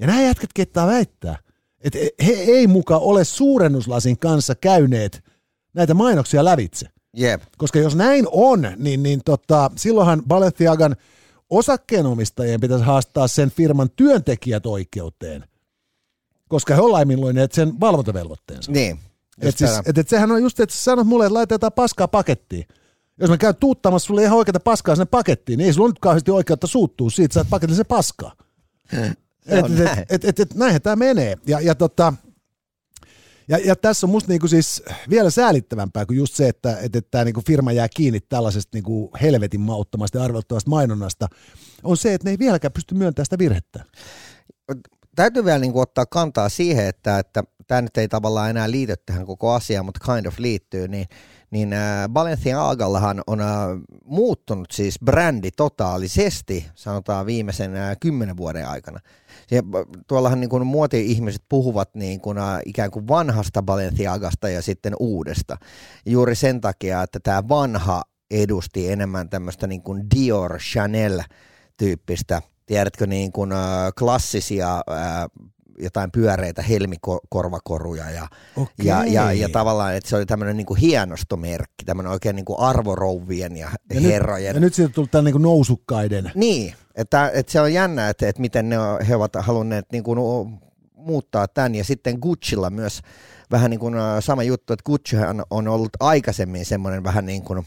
[0.00, 1.38] Ja nämä jätkät kettaa väittää,
[1.80, 5.24] että he ei muka ole suurennuslasin kanssa käyneet
[5.74, 6.86] näitä mainoksia lävitse.
[7.16, 7.42] Jep.
[7.58, 10.96] Koska jos näin on, niin, niin tota, silloinhan Balenciagan
[11.52, 15.44] osakkeenomistajien pitäisi haastaa sen firman työntekijät oikeuteen,
[16.48, 18.72] koska he on laiminlyöneet sen valvontavelvoitteensa.
[18.72, 18.98] Niin.
[19.40, 22.08] Et siis, et, et sehän on just, että sä sanot mulle, että laita jotain paskaa
[22.08, 22.66] pakettiin.
[23.20, 26.30] Jos mä käyn tuuttamassa sulle ihan oikeata paskaa sinne pakettiin, niin ei sulla nyt kauheasti
[26.30, 28.36] oikeutta suuttua siitä, sä et paketille se paskaa.
[29.48, 29.98] Se Et, on et, näin.
[29.98, 31.36] et, et, et, et, näinhän tämä menee.
[31.46, 32.12] Ja, ja, tota,
[33.48, 37.24] ja, ja tässä on musta niinku siis vielä säälittävämpää kuin just se, että, että, tämä
[37.24, 41.28] niinku firma jää kiinni tällaisesta niinku helvetin mauttomasta ja arveltavasta mainonnasta,
[41.82, 43.84] on se, että ne ei vieläkään pysty myöntämään sitä virhettä.
[45.16, 48.94] täytyy vielä niin kuin ottaa kantaa siihen, että, että tämä nyt ei tavallaan enää liity
[49.06, 51.06] tähän koko asiaan, mutta kind of liittyy, niin,
[51.52, 53.46] niin äh, Balenciagallahan on äh,
[54.04, 59.00] muuttunut siis brändi totaalisesti, sanotaan viimeisen äh, kymmenen vuoden aikana.
[59.50, 59.62] Ja,
[60.06, 65.56] tuollahan niin kuin muoti-ihmiset puhuvat niin kuin, ikään kuin vanhasta Balenciagasta ja sitten uudesta.
[66.06, 73.32] Juuri sen takia, että tämä vanha edusti enemmän tämmöistä niin kuin Dior, Chanel-tyyppistä tiedätkö, niin
[73.32, 73.50] kuin,
[73.98, 74.82] klassisia
[75.78, 78.86] jotain pyöreitä helmikorvakoruja ja, Okei.
[78.86, 82.58] ja, ja, ja tavallaan, että se oli tämmöinen niin kuin hienostomerkki, tämmöinen oikein niin kuin
[82.58, 84.48] arvorouvien ja, Ja herrojen.
[84.48, 86.30] Nyt, ja nyt siitä on tullut tämä niinku nousukkaiden.
[86.34, 90.04] Niin, että, että se on jännä, että, että miten ne on, he ovat halunneet niin
[90.04, 90.18] kuin,
[90.94, 91.74] muuttaa tämän.
[91.74, 93.00] Ja sitten Gucciilla myös
[93.50, 97.66] vähän niin kuin äh, sama juttu, että Guccihan on ollut aikaisemmin semmoinen vähän niin kuin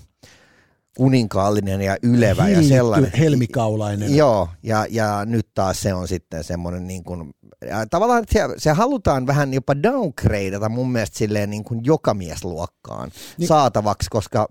[0.97, 3.11] kuninkaallinen ja ylevä ja hillitty sellainen.
[3.19, 4.15] helmikaulainen.
[4.15, 7.33] Joo, ja, ja nyt taas se on sitten semmoinen niin kuin,
[7.69, 13.47] ja tavallaan se, se halutaan vähän jopa downgradeata mun mielestä silleen niin kuin jokamiesluokkaan Niin-
[13.47, 14.47] saatavaksi, koska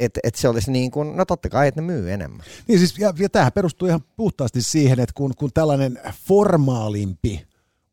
[0.00, 2.46] et, et se olisi niin kuin, no totta kai, että ne myy enemmän.
[2.68, 7.46] Niin siis, ja, ja tämähän perustuu ihan puhtaasti siihen, että kun, kun tällainen formaalimpi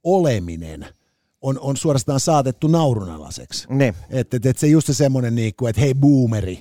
[0.04, 0.86] oleminen
[1.42, 3.68] on, on suorastaan saatettu naurunalaiseksi.
[4.10, 6.60] Että et, et se just se semmoinen, niinku, että hei boomeri,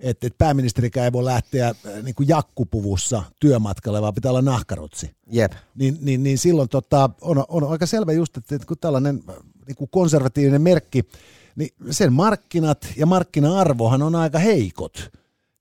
[0.00, 5.10] että et pääministerikään ei voi lähteä äh, niinku jakkupuvussa työmatkalle, vaan pitää olla nahkarotsi.
[5.30, 5.52] Jep.
[5.74, 9.36] Niin, niin, niin silloin tota, on, on aika selvä just, että, että kun tällainen äh,
[9.66, 11.08] niinku konservatiivinen merkki,
[11.56, 15.10] niin sen markkinat ja markkina-arvohan on aika heikot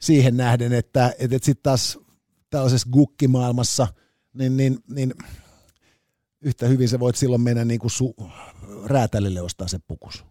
[0.01, 1.99] siihen nähden, että, että, että sitten taas
[2.49, 3.87] tällaisessa gukkimaailmassa,
[4.33, 5.13] niin, niin, niin
[6.41, 8.29] yhtä hyvin sä voit silloin mennä niin kuin su-
[8.85, 10.25] räätälille ostaa se pukus.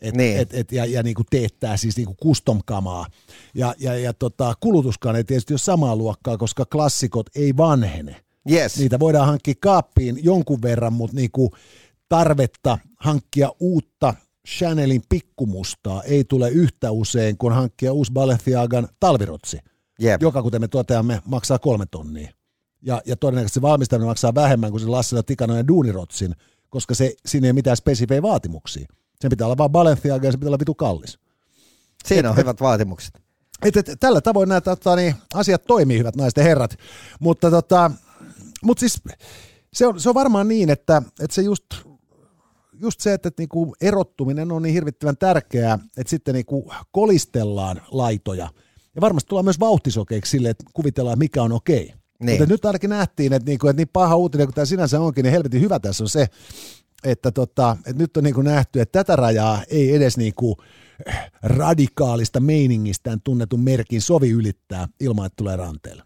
[0.00, 0.38] Et, Niin.
[0.38, 3.06] et, et, ja, ja niin kuin teettää siis niin kuin custom-kamaa.
[3.54, 8.16] Ja, ja, ja tota, kulutuskaan ei tietysti ole samaa luokkaa, koska klassikot ei vanhene.
[8.50, 8.78] Yes.
[8.78, 11.50] Niitä voidaan hankkia kaappiin jonkun verran, mutta niin kuin
[12.08, 14.14] tarvetta hankkia uutta
[14.48, 19.58] Chanelin pikkumustaa ei tule yhtä usein kuin hankkia uusi Balenciagan talvirotsi,
[20.00, 20.22] Jep.
[20.22, 22.30] joka kuten me toteamme maksaa kolme tonnia.
[22.82, 26.34] Ja, ja todennäköisesti se valmistaminen maksaa vähemmän kuin se Lassila Tikanojen duunirotsin,
[26.70, 28.86] koska se, siinä ei ole mitään spesifejä vaatimuksia.
[29.20, 31.18] Sen pitää olla vaan Balenciaga ja se pitää olla vitu kallis.
[32.04, 33.20] Siinä on hyvät vaatimukset.
[33.62, 36.76] Et, et, tällä tavoin nämä tota, niin, asiat toimii, hyvät naiset ja herrat.
[37.20, 37.90] Mutta tota,
[38.62, 39.02] mut siis
[39.72, 41.64] se on, se on varmaan niin, että, että se just,
[42.80, 48.50] just se, että, että niinku erottuminen on niin hirvittävän tärkeää, että sitten niinku kolistellaan laitoja.
[48.94, 51.94] Ja varmasti tullaan myös vauhtisokeiksi sille, että kuvitellaan, mikä on okei.
[52.20, 52.40] Niin.
[52.40, 55.32] Mutta nyt ainakin nähtiin, että, niinku, että niin paha uutinen kuin tämä sinänsä onkin, niin
[55.32, 56.26] helvetin hyvä tässä on se,
[57.06, 60.56] että, tota, että nyt on niinku nähty, että tätä rajaa ei edes niinku
[61.42, 66.05] radikaalista meiningistään tunnetun merkin sovi ylittää ilman, että tulee ranteelle.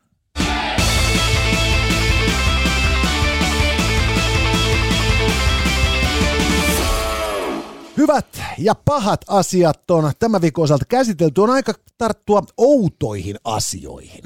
[8.01, 11.41] Hyvät ja pahat asiat on tämän viikon osalta käsitelty.
[11.41, 14.25] On aika tarttua outoihin asioihin.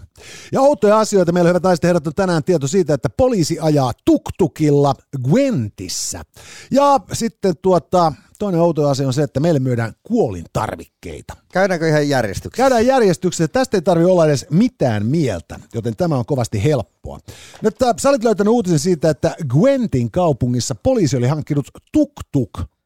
[0.53, 4.95] Ja outoja asioita meillä hyvät naiset herrat on tänään tieto siitä, että poliisi ajaa tuktukilla
[5.25, 6.23] Gwentissä.
[6.71, 11.37] Ja sitten tuota, toinen outo asia on se, että meille myydään kuolintarvikkeita.
[11.53, 12.63] Käydäänkö ihan järjestyksessä?
[12.63, 13.49] Käydään järjestyksessä.
[13.49, 17.19] Tästä ei tarvitse olla edes mitään mieltä, joten tämä on kovasti helppoa.
[17.63, 21.67] Nyt äh, sä olit löytänyt uutisen siitä, että Gwentin kaupungissa poliisi oli hankkinut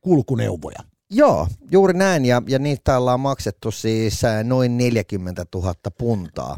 [0.02, 0.78] tuk-tuk-kulkuneuvoja.
[1.10, 6.56] Joo, juuri näin, ja, ja niitä ollaan maksettu siis noin 40 000 puntaa.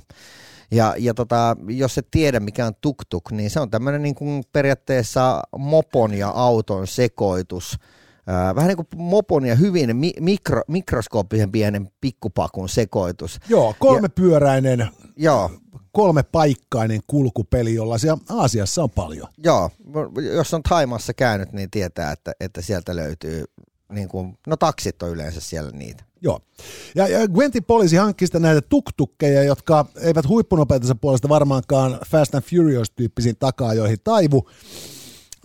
[0.70, 4.44] Ja, ja tota, jos et tiedä mikä on tuk-tuk, niin se on tämmöinen niin kuin
[4.52, 7.78] periaatteessa mopon ja auton sekoitus.
[8.28, 13.38] Äh, vähän niin kuin mopon ja hyvin mi- mikro, mikroskooppisen pienen pikkupakun sekoitus.
[13.48, 15.50] Joo, kolmepyöräinen, Joo,
[15.92, 19.28] kolmepaikkainen kulkupeli, jolla siellä Aasiassa on paljon.
[19.44, 19.70] joo,
[20.34, 23.44] jos on Taimassa käynyt, niin tietää, että, että sieltä löytyy,
[23.92, 26.04] niin kuin, no taksit on yleensä siellä niitä.
[26.22, 26.40] Joo.
[26.94, 32.44] Ja, ja Gwentin poliisi hankki sitten näitä tuktukkeja, jotka eivät huippunopeutensa puolesta varmaankaan Fast and
[32.44, 34.48] Furious-tyyppisiin takaajoihin taivu.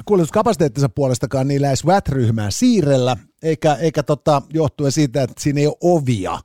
[0.06, 5.78] Kuljetuskapasiteettinsa puolestakaan niillä ei SWAT-ryhmää siirrellä, eikä, eikä tota, johtuen siitä, että siinä ei ole
[5.82, 6.40] ovia,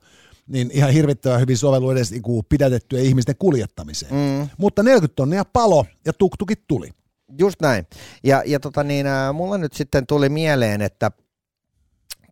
[0.51, 4.13] niin ihan hirvittävän hyvin sovellu edes niin pidätettyjen ihmisten kuljettamiseen.
[4.13, 4.49] Mm.
[4.57, 6.89] Mutta 40 tonnia palo ja tuktukit tuli.
[7.39, 7.87] Just näin.
[8.23, 11.11] Ja, ja tota niin, äh, mulla nyt sitten tuli mieleen, että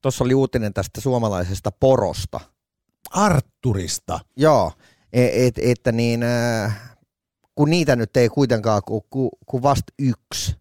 [0.02, 2.40] tuossa oli uutinen tästä suomalaisesta porosta.
[3.10, 4.20] Arturista.
[4.36, 4.72] Joo,
[5.14, 6.98] et, et, että niin, äh,
[7.56, 10.56] kun niitä nyt ei kuitenkaan kuin ku, ku vasta yksi.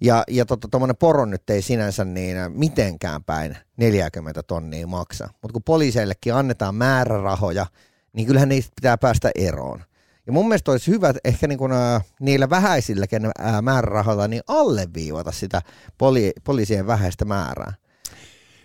[0.00, 5.28] Ja, ja tuommoinen tota, poro nyt ei sinänsä niin äh, mitenkään päin 40 tonnia maksa.
[5.42, 7.66] Mutta kun poliiseillekin annetaan määrärahoja,
[8.12, 9.84] niin kyllähän niistä pitää päästä eroon.
[10.26, 15.32] Ja mun mielestä olisi hyvä ehkä niin kuin, äh, niillä vähäisilläkin äh, määrärahoilla niin alleviivata
[15.32, 15.62] sitä
[15.98, 17.72] poli, poliisien vähäistä määrää.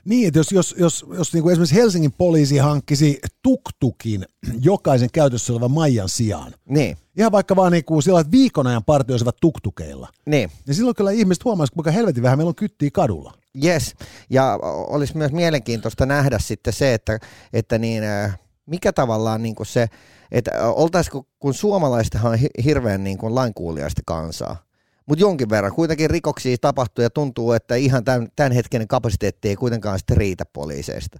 [0.06, 4.26] Niin, että jos, jos, jos, jos niin kuin esimerkiksi Helsingin poliisi hankkisi tuktukin
[4.62, 8.84] jokaisen käytössä olevan Maijan sijaan, Niin, ihan vaikka vaan niin kuin sillä, että viikon ajan
[8.84, 10.52] partioisivat tuktukeilla, niin.
[10.68, 13.34] niin silloin kyllä ihmiset huomaisivat, kuinka helvetin vähän meillä on kyttiä kadulla.
[13.64, 13.96] Yes,
[14.30, 17.20] ja olisi myös mielenkiintoista nähdä sitten se, että,
[17.54, 19.88] että niin, äh, mikä tavallaan niin kuin se,
[20.32, 24.64] että oltaisiko, kun suomalaisethan on hi- hirveän niin kuin lainkuuliaista kansaa,
[25.06, 29.56] mutta jonkin verran kuitenkin rikoksia tapahtuu ja tuntuu, että ihan tämän, tämän hetken kapasiteetti ei
[29.56, 31.20] kuitenkaan sitten riitä poliiseista.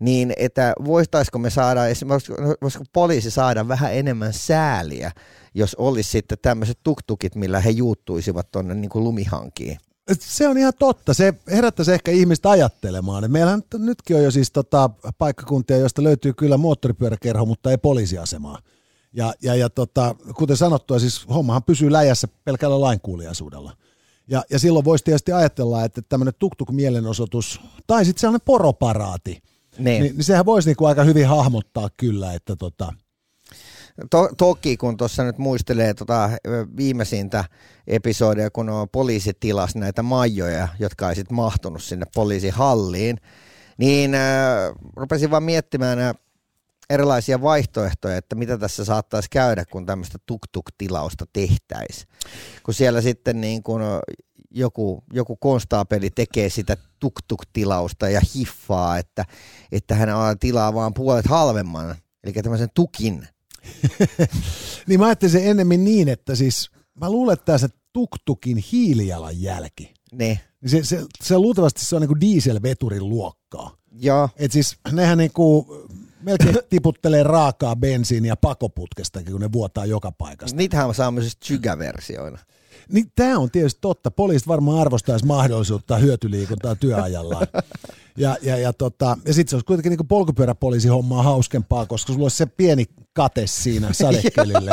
[0.00, 1.80] Niin, että voitaisiko me saada,
[2.62, 5.12] voisiko poliisi saada vähän enemmän sääliä,
[5.54, 9.78] jos olisi sitten tämmöiset tuktukit, millä he juuttuisivat tuonne niin kuin lumihankiin.
[10.18, 11.14] Se on ihan totta.
[11.14, 13.22] Se herättäisi ehkä ihmistä ajattelemaan.
[13.22, 18.58] Nyt- nytkin on jo siis tota paikkakuntia, joista löytyy kyllä moottoripyöräkerho, mutta ei poliisiasemaa.
[19.12, 23.76] Ja, ja, ja tota, kuten sanottua, siis hommahan pysyy läjässä pelkällä lainkuuliaisuudella.
[24.28, 29.42] Ja, ja silloin voisi tietysti ajatella, että tämmöinen tuk-tuk-mielenosoitus, tai sitten sellainen poroparaati,
[29.78, 30.02] Niin.
[30.02, 32.92] niin, niin sehän voisi niinku aika hyvin hahmottaa kyllä, että tota,
[34.10, 36.30] To, toki kun tuossa nyt muistelee tota
[36.76, 37.44] viimeisintä
[37.86, 43.16] episodia, kun on poliisi tilasi näitä maijoja, jotka ei sitten mahtunut sinne poliisihalliin,
[43.78, 44.20] niin äh,
[44.96, 46.14] rupesin vaan miettimään äh,
[46.90, 52.08] erilaisia vaihtoehtoja, että mitä tässä saattaisi käydä, kun tämmöistä tuk-tuk-tilausta tehtäisiin.
[52.62, 53.80] Kun siellä sitten niin kun
[54.50, 59.24] joku, joku konstaapeli tekee sitä tuk-tuk-tilausta ja hiffaa, että,
[59.72, 60.08] että hän
[60.40, 63.28] tilaa vaan puolet halvemman, eli tämmöisen tukin.
[64.86, 66.70] niin mä ajattelin sen ennemmin niin, että siis
[67.00, 69.94] mä luulen, että tässä tuktukin hiilijalanjälki.
[70.12, 70.38] Niin.
[70.60, 73.76] Niin se, se, se luultavasti se on niinku dieselveturin luokkaa.
[73.92, 74.28] Joo.
[74.36, 75.66] Et siis nehän niinku
[76.22, 80.56] melkein tiputtelee raakaa bensiiniä pakoputkestakin, kun ne vuotaa joka paikasta.
[80.56, 82.38] Niitähän saa myös tykäversioina.
[82.92, 84.10] Niin tämä on tietysti totta.
[84.10, 87.46] Poliisit varmaan arvostaisi mahdollisuutta hyötyliikuntaa työajallaan.
[88.16, 92.24] Ja, ja, ja, tota, ja sitten se olisi kuitenkin niin polkupyöräpoliisi hommaa hauskempaa, koska sulla
[92.24, 94.70] olisi se pieni kate siinä sadekelille.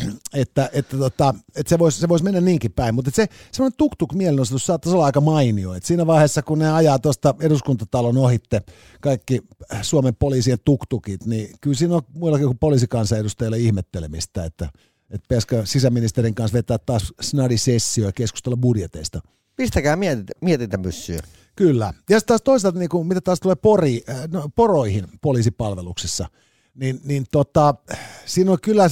[0.34, 4.14] että, että, tota, että se voisi se vois mennä niinkin päin, mutta se semmoinen tuk-tuk
[4.14, 5.74] mielenosoitus saattaisi olla aika mainio.
[5.74, 8.62] Et siinä vaiheessa, kun ne ajaa tuosta eduskuntatalon ohitte
[9.00, 9.40] kaikki
[9.82, 14.68] Suomen poliisien tuktukit, niin kyllä siinä on muillakin kuin poliisikansanedustajille ihmettelemistä, että,
[15.10, 19.20] että pitäisikö sisäministerin kanssa vetää taas snadi-sessio ja keskustella budjeteista.
[19.56, 21.20] Pistäkää mietintä, mietintämyssyä.
[21.56, 21.94] Kyllä.
[22.10, 26.28] Ja sitten taas toisaalta, niin kuin, mitä taas tulee pori, äh, no, poroihin poliisipalveluksessa,
[26.74, 27.74] niin, niin tota,
[28.26, 28.90] siinä on kyllä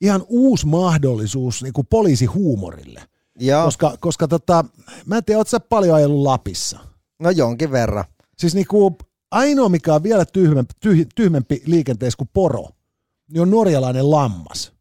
[0.00, 3.02] ihan uusi mahdollisuus niin kuin poliisihuumorille.
[3.40, 3.64] Joo.
[3.64, 4.64] Koska, koska tota,
[5.06, 6.78] mä en tiedä, ootko paljon ajellut Lapissa?
[7.22, 8.04] No jonkin verran.
[8.38, 8.96] Siis niin kuin
[9.30, 12.68] ainoa, mikä on vielä tyhmempi, tyh, tyhmempi liikenteessä kuin poro,
[13.32, 14.72] niin on norjalainen lammas.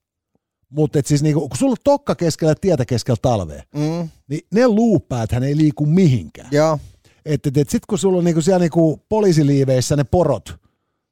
[0.70, 4.09] Mutta siis niinku, kun sulla on tokka keskellä tietä keskellä talvea, Mm.
[4.30, 6.49] niin ne luupääthän ei liiku mihinkään.
[6.51, 6.80] Joo.
[7.26, 10.55] Et, et, et sit kun sulla on niinku siellä niinku poliisiliiveissä ne porot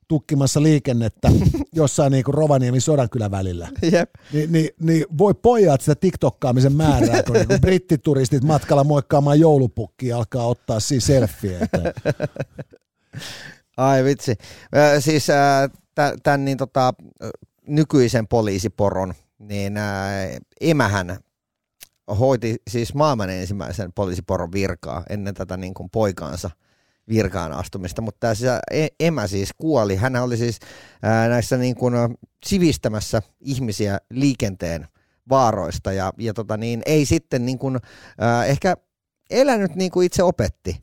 [0.08, 1.32] tukkimassa liikennettä
[1.74, 4.10] jossain niinku Rovaniemi Sodankylän välillä, Jep.
[4.34, 10.48] niin, niin, niin voi pojat sitä TikTokkaamisen määrää, kun niinku brittituristit matkalla moikkaamaan joulupukkia alkaa
[10.48, 11.78] ottaa siis selfieitä.
[13.78, 14.36] Ai vitsi.
[15.00, 15.28] Siis
[16.24, 16.94] tämän niin, tota,
[17.68, 19.86] nykyisen poliisiporon, niin äh,
[20.62, 21.18] emähän
[22.20, 26.50] hoiti siis maailman ensimmäisen poliisiporon virkaa ennen tätä niin kuin poikaansa
[27.10, 29.96] virkaan astumista, mutta tämä siis, e- emä siis kuoli.
[29.96, 30.60] Hän oli siis
[31.04, 31.94] ää, näissä niin kuin,
[32.46, 34.88] sivistämässä ihmisiä liikenteen
[35.30, 37.80] vaaroista ja, ja tota niin, ei sitten niin kuin,
[38.20, 38.76] ää, ehkä
[39.30, 40.82] elänyt niin kuin itse opetti.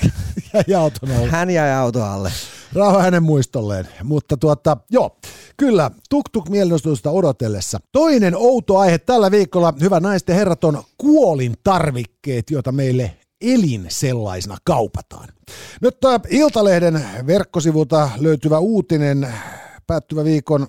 [0.66, 1.26] ja auton alla.
[1.26, 2.32] Hän jäi auto alle.
[2.72, 3.88] Rauha hänen muistolleen.
[4.02, 5.18] Mutta tuota, joo,
[5.56, 7.78] kyllä, tuk-tuk mielenostusta odotellessa.
[7.92, 14.56] Toinen outo aihe tällä viikolla, hyvä naisten herrat, on kuolin tarvikkeet, joita meille elin sellaisena
[14.64, 15.28] kaupataan.
[15.80, 15.96] Nyt
[16.30, 19.28] Iltalehden verkkosivulta löytyvä uutinen
[19.86, 20.66] päättyvä viikon,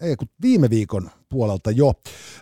[0.00, 1.92] ei kun viime viikon puolelta jo,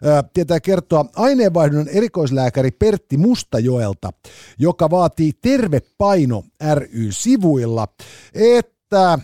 [0.04, 4.10] ää, tietää kertoa aineenvaihdunnan erikoislääkäri Pertti Mustajoelta,
[4.58, 6.44] joka vaatii Terve Paino
[6.74, 7.88] ry-sivuilla,
[8.34, 9.18] että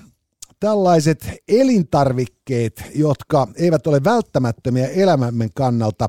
[0.61, 6.09] tällaiset elintarvikkeet, jotka eivät ole välttämättömiä elämämme kannalta,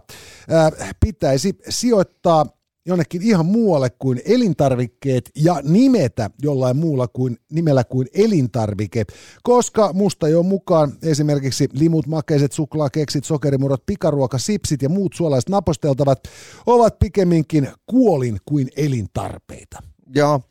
[1.00, 2.46] pitäisi sijoittaa
[2.86, 9.06] jonnekin ihan muualle kuin elintarvikkeet ja nimetä jollain muulla kuin nimellä kuin elintarvike,
[9.44, 16.20] koska musta jo mukaan esimerkiksi limut, makeiset, suklaakeksit, sokerimurot, pikaruoka, sipsit ja muut suolaiset naposteltavat
[16.66, 19.84] ovat pikemminkin kuolin kuin elintarpeita.
[20.16, 20.42] Joo.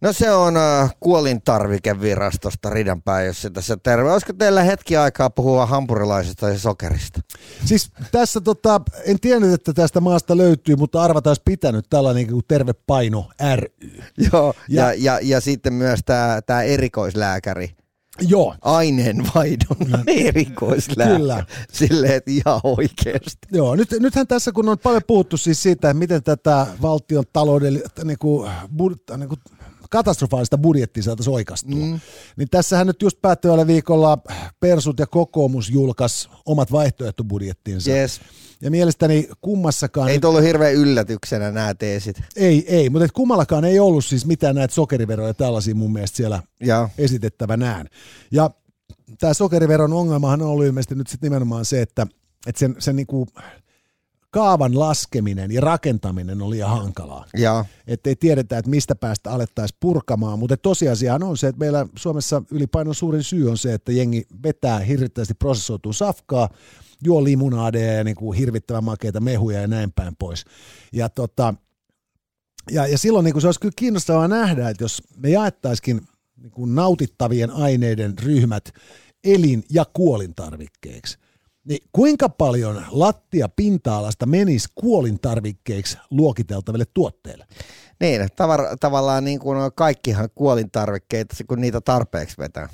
[0.00, 4.12] No se on äh, kuolintarvikevirastosta ridanpäin, jos se tässä terve.
[4.12, 7.20] Olisiko teillä hetki aikaa puhua hampurilaisesta ja sokerista?
[7.64, 12.42] Siis tässä tota, en tiennyt, että tästä maasta löytyy, mutta arvata olisi pitänyt tällainen kuin
[12.48, 13.66] Terve Paino ry.
[14.32, 16.00] Joo, ja, Ja- ja, ja, sitten myös
[16.46, 17.70] tämä erikoislääkäri,
[18.20, 21.18] Joo, aineenvaihdunnan erikoislääkäri.
[21.18, 21.46] Kyllä.
[21.72, 23.48] Silleen, että ihan oikeasti.
[23.52, 28.18] Joo, nyt, nythän tässä kun on paljon puhuttu siis siitä, miten tätä valtion taloudellista niin
[28.18, 28.50] kuin,
[29.16, 29.40] niin kuin,
[29.88, 32.00] katastrofaalista budjettia saataisiin oikastua, mm.
[32.36, 34.18] niin tässähän nyt just päättyvällä viikolla
[34.60, 37.90] Persut ja kokoomus julkaisi omat vaihtoehtobudjettinsa.
[37.90, 38.20] Yes.
[38.60, 40.08] Ja mielestäni kummassakaan...
[40.08, 42.22] Ei tullut hirveän yllätyksenä nämä teesit.
[42.36, 46.42] ei, ei, mutta et kummallakaan ei ollut siis mitään näitä sokeriveroja tällaisia mun mielestä siellä
[46.60, 47.86] Ja, esitettävänään.
[48.30, 48.50] Ja
[49.18, 52.06] tämä sokeriveron ongelmahan on ollut ilmeisesti nyt sitten nimenomaan se, että,
[52.46, 53.26] että sen, sen niinku
[54.30, 57.26] kaavan laskeminen ja rakentaminen on liian hankalaa.
[57.36, 61.86] ja, Että ei tiedetä, että mistä päästä alettaisiin purkamaan, mutta tosiasiahan on se, että meillä
[61.96, 66.48] Suomessa ylipainon suurin syy on se, että jengi vetää hirvittävästi prosessoituu safkaa,
[67.04, 70.44] juo limunaadeja ja niin kuin hirvittävän makeita mehuja ja näin päin pois.
[70.92, 71.54] Ja, tota,
[72.70, 76.00] ja, ja silloin niin kuin se olisi kyllä kiinnostavaa nähdä, että jos me jaettaisikin
[76.36, 78.72] niin kuin nautittavien aineiden ryhmät
[79.24, 81.18] elin- ja kuolintarvikkeiksi,
[81.68, 87.46] niin kuinka paljon lattia pinta-alasta menisi kuolintarvikkeiksi luokiteltaville tuotteille?
[88.00, 92.68] niin, tavar, tavallaan niin kuin kaikkihan kuolintarvikkeita, kun niitä tarpeeksi vetää.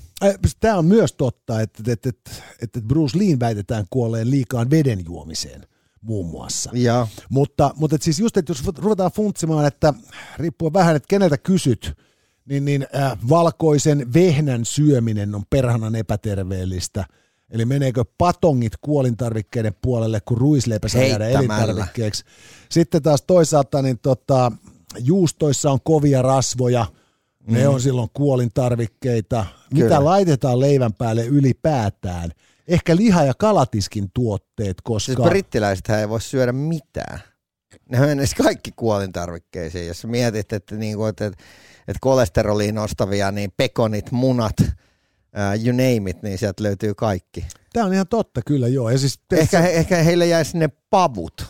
[0.60, 2.30] Tämä on myös totta, että, että, että,
[2.62, 5.66] että Bruce Lee väitetään kuolleen liikaan veden juomiseen
[6.00, 6.70] muun muassa.
[6.74, 9.94] Ja, Mutta, mutta siis just, että jos ruvetaan funtsimaan, että
[10.36, 11.98] riippuu vähän, että keneltä kysyt,
[12.44, 17.04] niin, niin äh, valkoisen vehnän syöminen on perhanan epäterveellistä.
[17.50, 22.24] Eli meneekö patongit kuolintarvikkeiden puolelle, kun ruisleipä saa jäädä elintarvikkeeksi.
[22.68, 24.52] Sitten taas toisaalta niin tota,
[24.98, 26.86] juustoissa on kovia rasvoja,
[27.46, 29.46] ne on silloin kuolintarvikkeita.
[29.70, 30.04] Mitä Kyllä.
[30.04, 32.30] laitetaan leivän päälle ylipäätään?
[32.68, 35.12] Ehkä liha- ja kalatiskin tuotteet, koska...
[35.12, 37.20] Siis brittiläiset ei voi syödä mitään.
[37.88, 39.86] Ne menisi kaikki kuolintarvikkeisiin.
[39.86, 44.56] Jos mietit, että, niinku, että, että kolesteroliin nostavia, niin pekonit, munat,
[45.64, 47.46] you name it, niin sieltä löytyy kaikki.
[47.72, 48.90] Tämä on ihan totta kyllä, joo.
[48.90, 51.46] Ja siis, Ehkä, he, ehkä heille jäisi ne pavut.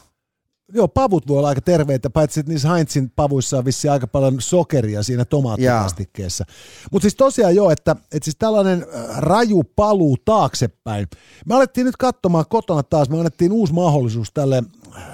[0.72, 4.36] Joo, pavut voi olla aika terveitä, paitsi että niissä Heinzin pavuissa on vissiin aika paljon
[4.40, 6.44] sokeria siinä tomaattikastikkeessa.
[6.92, 11.06] Mutta siis tosiaan joo, että, että siis tällainen raju paluu taaksepäin.
[11.46, 14.62] Me alettiin nyt katsomaan kotona taas, me annettiin uusi mahdollisuus tälle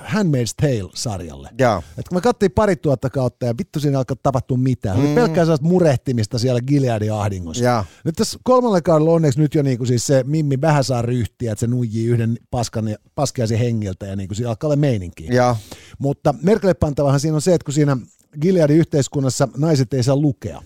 [0.05, 1.49] Handmaid's Tale-sarjalle.
[1.59, 1.83] Joo.
[1.99, 4.99] Et kun me katsoin pari tuhatta kautta ja vittu siinä alkaa tapahtua mitään.
[4.99, 5.05] Mm.
[5.05, 7.65] Oli pelkkää sellaista murehtimista siellä Gileadin ahdingossa.
[7.65, 7.85] Joo.
[8.05, 11.61] Nyt tässä kolmannella kaudella onneksi nyt jo niinku siis se Mimmi vähän saa ryhtiä, että
[11.61, 15.31] se nuijii yhden paskan, paskiaisen hengiltä ja niinku siinä alkaa olla meininkiä.
[15.33, 15.57] Joo.
[15.99, 17.97] Mutta merkille pantavahan siinä on se, että kun siinä
[18.41, 20.63] Gileadin yhteiskunnassa naiset ei saa lukea,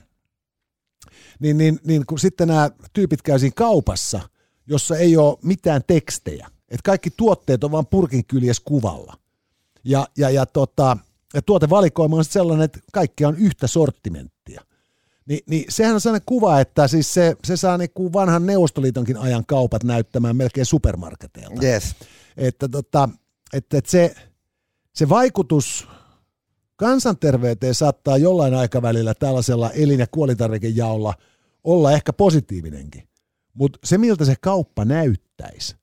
[1.41, 4.21] niin, niin, niin kun sitten nämä tyypit käy siinä kaupassa,
[4.67, 9.15] jossa ei ole mitään tekstejä, että kaikki tuotteet on vain purkin kyljes kuvalla.
[9.85, 10.97] Ja, ja, ja, tota,
[11.35, 14.61] ja tuotevalikoima on sellainen, että kaikki on yhtä sortimenttia.
[15.27, 19.47] Ni, niin sehän on sellainen kuva, että siis se, se saa niinku vanhan Neuvostoliitonkin ajan
[19.47, 21.95] kaupat näyttämään melkein supermarketeilta Yes.
[22.37, 23.09] että, tota,
[23.53, 24.15] että, että se,
[24.93, 25.89] se vaikutus
[26.77, 31.15] kansanterveyteen saattaa jollain aikavälillä tällaisella elin- ja kuolintarvikejaolla
[31.65, 33.09] olla ehkä positiivinenkin.
[33.55, 35.77] Mutta se, miltä se kauppa näyttäisi,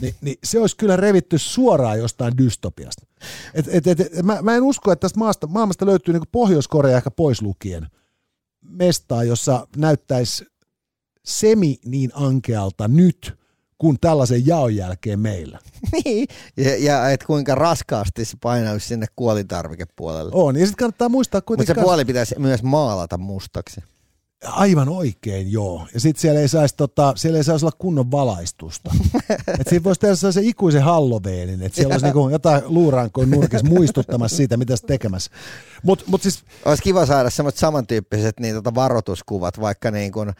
[0.00, 3.06] niin, niin se olisi kyllä revitty suoraan jostain dystopiasta.
[3.54, 6.96] Et, et, et, et, mä, mä en usko, että tästä maasta, maailmasta löytyy niin Pohjois-Korea
[6.96, 7.86] ehkä pois lukien
[8.62, 10.44] mestaa, jossa näyttäisi
[11.24, 13.40] semi niin ankealta nyt
[13.78, 15.58] kuin tällaisen jaon jälkeen meillä.
[16.04, 16.28] Niin.
[16.56, 20.30] Ja, ja et kuinka raskaasti se painaisi sinne kuolintarvikepuolelle.
[20.34, 21.74] On, ja sitten kannattaa muistaa Mutta kuitenkin...
[21.74, 23.80] se puoli pitäisi myös maalata mustaksi.
[24.44, 25.86] Aivan oikein, joo.
[25.94, 28.94] Ja sitten siellä ei saisi tota, siellä ei saisi olla kunnon valaistusta.
[29.60, 34.36] Et siinä voisi tehdä sellaisen ikuisen halloweenin, että siellä olisi niinku jotain luurankoa nurkissa muistuttamassa
[34.36, 35.30] siitä, mitä sä tekemässä.
[35.82, 40.32] Mutta mut siis Olisi kiva saada semmoiset samantyyppiset niin tota varoituskuvat vaikka niin kuin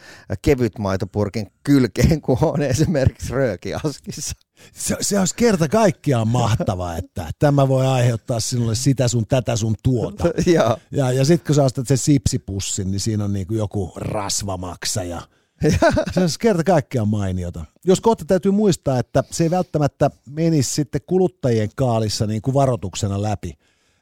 [0.43, 4.37] kevytmaitopurkin kylkeen, kun on esimerkiksi röökiaskissa.
[4.73, 9.75] Se, se olisi kerta kaikkiaan mahtavaa, että tämä voi aiheuttaa sinulle sitä sun, tätä sun
[9.83, 10.25] tuota.
[10.55, 10.77] Joo.
[10.91, 15.23] Ja, ja sitten kun sä ostat sen sipsipussin, niin siinä on niinku joku rasvamaksa ja
[16.13, 17.65] se on kerta kaikkiaan mainiota.
[17.85, 23.23] Jos kohta täytyy muistaa, että se ei välttämättä menisi sitten kuluttajien kaalissa niin kuin varoituksena
[23.23, 23.55] läpi.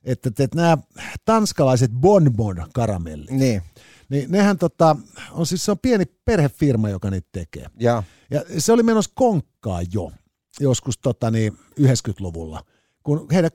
[0.04, 0.78] Että, että nämä
[1.24, 3.62] tanskalaiset bonbon karamellit, Niin.
[4.08, 4.96] niin nehän tota,
[5.32, 7.66] on siis se on pieni perhefirma, joka niitä tekee.
[7.80, 8.02] Ja.
[8.30, 10.12] Ja se oli menossa konkkaa jo
[10.60, 12.62] joskus tota, niin 90-luvulla,
[13.02, 13.50] kun heidän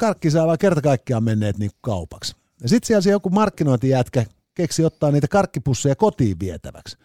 [0.46, 2.36] vaan kerta kaikkiaan menneet niin kaupaksi.
[2.62, 4.26] Ja sitten siellä se joku markkinointijätkä
[4.56, 6.98] keksi ottaa niitä karkkipusseja kotiin vietäväksi.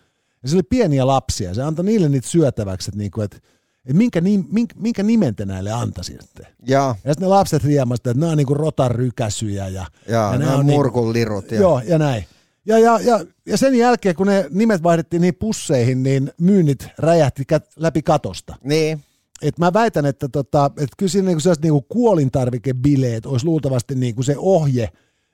[0.42, 4.20] Ja se oli pieniä lapsia, se antoi niille niitä syötäväksi, että, niinku, että, että minkä,
[4.20, 6.46] nim, minkä, minkä nimen te näille antaisitte.
[6.66, 6.94] Ja.
[7.05, 10.66] Ja sitten ne lapset riemasta, että nämä on niinku rotarykäsyjä ja, Ja, ja ja on
[10.66, 11.51] murkun lirut.
[11.51, 11.61] Ja.
[11.61, 12.24] Joo, ja näin.
[12.66, 17.42] Ja, ja, ja, ja sen jälkeen, kun ne nimet vaihdettiin niihin pusseihin, niin myynnit räjähti
[17.53, 18.57] kä- läpi katosta.
[18.64, 19.05] Niin.
[19.43, 24.22] Et mä väitän, että, tota, että kyllä siinä niinku sellaiset niinku kuolintarvikebileet olisi luultavasti niinku
[24.22, 24.89] se ohje,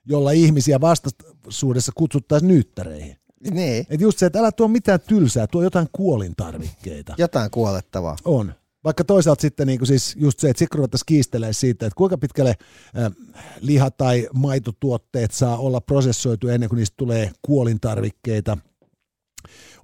[0.07, 3.17] jolla ihmisiä vastaisuudessa kutsuttaisiin nyyttäreihin.
[3.51, 3.87] Niin.
[3.91, 7.15] Et just se, että älä tuo mitään tylsää, tuo jotain kuolintarvikkeita.
[7.19, 8.17] Jotain kuolettavaa.
[8.25, 8.55] On.
[8.85, 12.55] Vaikka toisaalta sitten niin siis just se, että sitten ruvettaisiin kiistelemään siitä, että kuinka pitkälle
[12.99, 13.13] äh,
[13.61, 18.59] liha- tai maitotuotteet saa olla prosessoitu ennen kuin niistä tulee kuolintarvikkeita.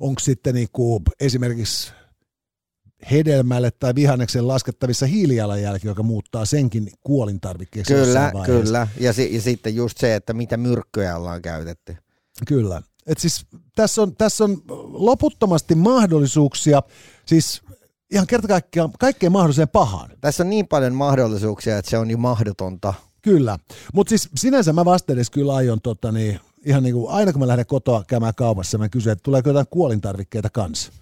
[0.00, 1.92] Onko sitten niin kuin esimerkiksi
[3.10, 8.88] hedelmälle tai vihanneksen laskettavissa hiilijalanjälki, joka muuttaa senkin kuolintarvikkeeksi Kyllä, kyllä.
[9.00, 11.96] Ja, si- ja sitten just se, että mitä myrkkyjä ollaan käytetty.
[12.46, 12.82] Kyllä.
[13.06, 13.46] Et siis
[13.76, 16.82] tässä, on, tässä on loputtomasti mahdollisuuksia,
[17.26, 17.62] siis
[18.10, 20.10] ihan kerta kaikkiaan kaikkeen mahdolliseen pahaan.
[20.20, 22.94] Tässä on niin paljon mahdollisuuksia, että se on jo mahdotonta.
[23.22, 23.58] Kyllä,
[23.94, 27.40] mutta siis sinänsä mä vasta edes kyllä aion tota, niin, ihan niin kuin, aina kun
[27.40, 30.92] mä lähden kotoa käymään kaupassa, mä kysyn, että tuleeko jotain kuolintarvikkeita kanssa.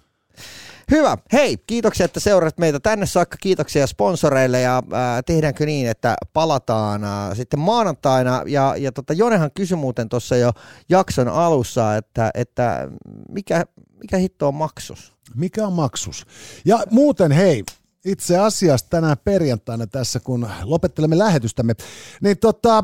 [0.91, 1.17] Hyvä.
[1.33, 3.37] Hei, kiitoksia, että seuraat meitä tänne saakka.
[3.41, 8.43] Kiitoksia sponsoreille ja ää, tehdäänkö niin, että palataan ää, sitten maanantaina.
[8.45, 10.51] Ja, ja tota, Jonehan kysyi muuten tuossa jo
[10.89, 12.87] jakson alussa, että, että
[13.29, 13.65] mikä,
[14.01, 15.13] mikä hitto on maksus?
[15.35, 16.25] Mikä on maksus?
[16.65, 17.63] Ja muuten hei,
[18.05, 21.73] itse asiassa tänään perjantaina tässä, kun lopettelemme lähetystämme,
[22.21, 22.83] niin tota,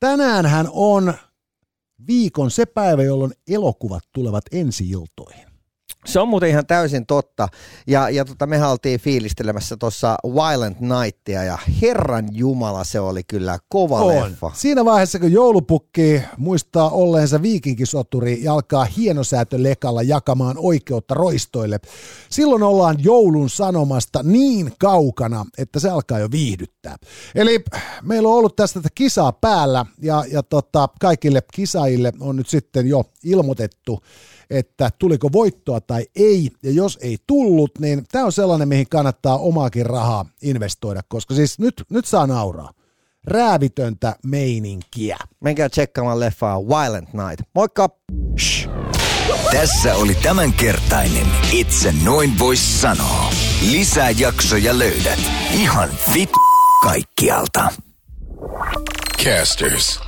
[0.00, 1.14] tänäänhän on
[2.06, 5.49] viikon se päivä, jolloin elokuvat tulevat ensi iltoihin.
[6.06, 7.48] Se on muuten ihan täysin totta.
[7.86, 13.58] Ja, ja tota, me oltiin fiilistelemässä tuossa Violent Nightia ja herran jumala se oli kyllä
[13.68, 14.30] kova On.
[14.30, 14.50] leffa.
[14.54, 21.80] Siinä vaiheessa, kun joulupukki muistaa olleensa viikinkisoturi ja alkaa hienosäätölekalla jakamaan oikeutta roistoille,
[22.30, 26.96] silloin ollaan joulun sanomasta niin kaukana, että se alkaa jo viihdyttää.
[27.34, 27.64] Eli
[28.02, 32.86] meillä on ollut tästä tätä kisaa päällä ja, ja tota, kaikille kisaajille on nyt sitten
[32.86, 34.00] jo ilmoitettu,
[34.50, 39.38] että tuliko voittoa tai ei, ja jos ei tullut, niin tämä on sellainen, mihin kannattaa
[39.38, 42.72] omaakin rahaa investoida, koska siis nyt, nyt saa nauraa.
[43.24, 45.18] Räävitöntä meininkiä.
[45.40, 47.48] Menkää tsekkaamaan leffaa Violent Night.
[47.54, 47.88] Moikka!
[49.52, 53.30] Tässä oli tämänkertainen Itse noin vois sanoa.
[53.70, 55.18] Lisää jaksoja löydät
[55.52, 56.30] ihan vit
[56.82, 57.68] kaikkialta.
[59.24, 60.00] Casters.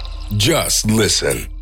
[0.47, 1.62] Just listen.